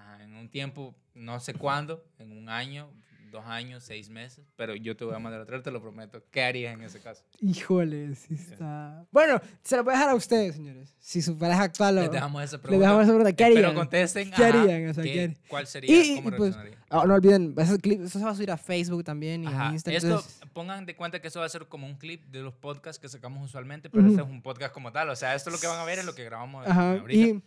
Ajá, 0.00 0.22
en 0.24 0.34
un 0.36 0.48
tiempo, 0.48 0.94
no 1.14 1.38
sé 1.40 1.54
cuándo, 1.54 2.04
en 2.18 2.32
un 2.32 2.48
año, 2.48 2.90
dos 3.30 3.44
años, 3.46 3.84
seis 3.84 4.08
meses, 4.10 4.44
pero 4.56 4.74
yo 4.74 4.96
te 4.96 5.04
voy 5.04 5.14
a 5.14 5.20
mandar 5.20 5.40
a 5.42 5.44
traer, 5.46 5.62
te 5.62 5.70
lo 5.70 5.80
prometo. 5.80 6.20
¿Qué 6.32 6.42
harías 6.42 6.74
en 6.74 6.82
ese 6.82 6.98
caso? 6.98 7.22
Híjole, 7.40 8.16
sí 8.16 8.34
está. 8.34 9.04
Bueno, 9.12 9.40
se 9.62 9.76
lo 9.76 9.84
voy 9.84 9.92
a 9.92 9.96
dejar 9.98 10.10
a 10.10 10.14
ustedes, 10.16 10.56
señores. 10.56 10.96
Si 10.98 11.22
su 11.22 11.38
pareja 11.38 11.62
actual 11.62 11.94
lo. 11.94 12.02
Les 12.02 12.10
dejamos 12.10 12.42
esa 12.42 12.58
pregunta. 12.58 12.80
dejamos 12.84 13.04
esa 13.04 13.12
pregunta. 13.12 13.32
¿Qué 13.36 13.44
harían? 13.44 13.74
contesten. 13.76 14.30
¿Qué 14.32 14.44
harían? 14.44 14.88
O 14.88 14.94
sea, 14.94 15.04
¿qué- 15.04 15.12
¿qué 15.12 15.20
harían? 15.22 15.38
¿Cuál 15.46 15.66
sería? 15.68 16.02
Y, 16.04 16.16
¿Cómo 16.16 16.28
y, 16.30 16.32
pues, 16.32 16.56
ah, 16.88 17.04
no 17.06 17.14
olviden, 17.14 17.54
ese 17.56 17.78
clip, 17.78 18.00
eso 18.02 18.18
se 18.18 18.24
va 18.24 18.32
a 18.32 18.34
subir 18.34 18.50
a 18.50 18.56
Facebook 18.56 19.04
también 19.04 19.44
y 19.44 19.46
a 19.46 19.50
Ajá. 19.50 19.72
Instagram. 19.74 19.96
Esto, 19.96 20.08
entonces- 20.08 20.40
pongan 20.52 20.84
de 20.86 20.96
cuenta 20.96 21.20
que 21.22 21.28
eso 21.28 21.38
va 21.38 21.46
a 21.46 21.50
ser 21.50 21.66
como 21.68 21.86
un 21.86 21.94
clip 21.98 22.24
de 22.32 22.40
los 22.40 22.54
podcasts 22.54 23.00
que 23.00 23.08
sacamos 23.08 23.44
usualmente, 23.44 23.90
pero 23.90 24.08
este 24.08 24.22
es 24.22 24.26
un 24.26 24.42
podcast 24.42 24.74
como 24.74 24.90
tal. 24.90 25.08
O 25.08 25.14
sea, 25.14 25.36
esto 25.36 25.50
lo 25.50 25.58
que 25.60 25.68
van 25.68 25.78
a 25.78 25.84
ver 25.84 26.00
es 26.00 26.04
lo 26.04 26.16
que 26.16 26.24
grabamos 26.24 26.66
Ajá, 26.66 26.94
ahorita. 26.94 27.12
y 27.28 27.42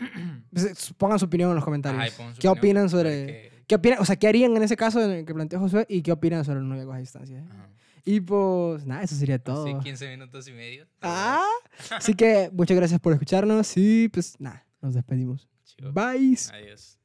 pongan 0.98 1.18
su 1.18 1.24
opinión 1.26 1.50
en 1.50 1.56
los 1.56 1.64
comentarios. 1.64 2.00
Ajá, 2.02 2.08
y 2.08 2.16
pongan 2.16 2.34
su 2.34 2.40
¿Qué 2.40 2.48
opinión, 2.48 2.76
opinan 2.76 2.88
sobre 2.90 3.10
qué- 3.26 3.64
qué 3.66 3.74
opinan, 3.76 3.98
o 4.00 4.04
sea, 4.04 4.16
qué 4.16 4.28
harían 4.28 4.56
en 4.56 4.62
ese 4.62 4.76
caso 4.76 5.02
en 5.02 5.10
el 5.10 5.24
que 5.24 5.34
planteó 5.34 5.58
Josué 5.60 5.86
y 5.88 6.02
qué 6.02 6.12
opinan 6.12 6.44
sobre 6.44 6.60
los 6.60 6.68
noviazgos 6.68 6.94
a 6.94 6.98
distancia? 6.98 7.38
eh? 7.38 7.44
Ajá. 7.50 7.68
Y 8.04 8.20
pues 8.20 8.86
nada, 8.86 9.02
eso 9.02 9.14
sería 9.14 9.38
todo. 9.38 9.66
Sí, 9.66 9.74
15 9.82 10.08
minutos 10.08 10.48
y 10.48 10.52
medio. 10.52 10.86
Ah, 11.02 11.44
así 11.90 12.14
que 12.14 12.50
muchas 12.52 12.76
gracias 12.76 12.98
por 13.00 13.12
escucharnos 13.12 13.76
y 13.76 14.08
pues 14.08 14.40
nada, 14.40 14.66
nos 14.80 14.94
despedimos. 14.94 15.48
Chivo. 15.64 15.92
Bye. 15.92 16.36
Adiós. 16.52 16.98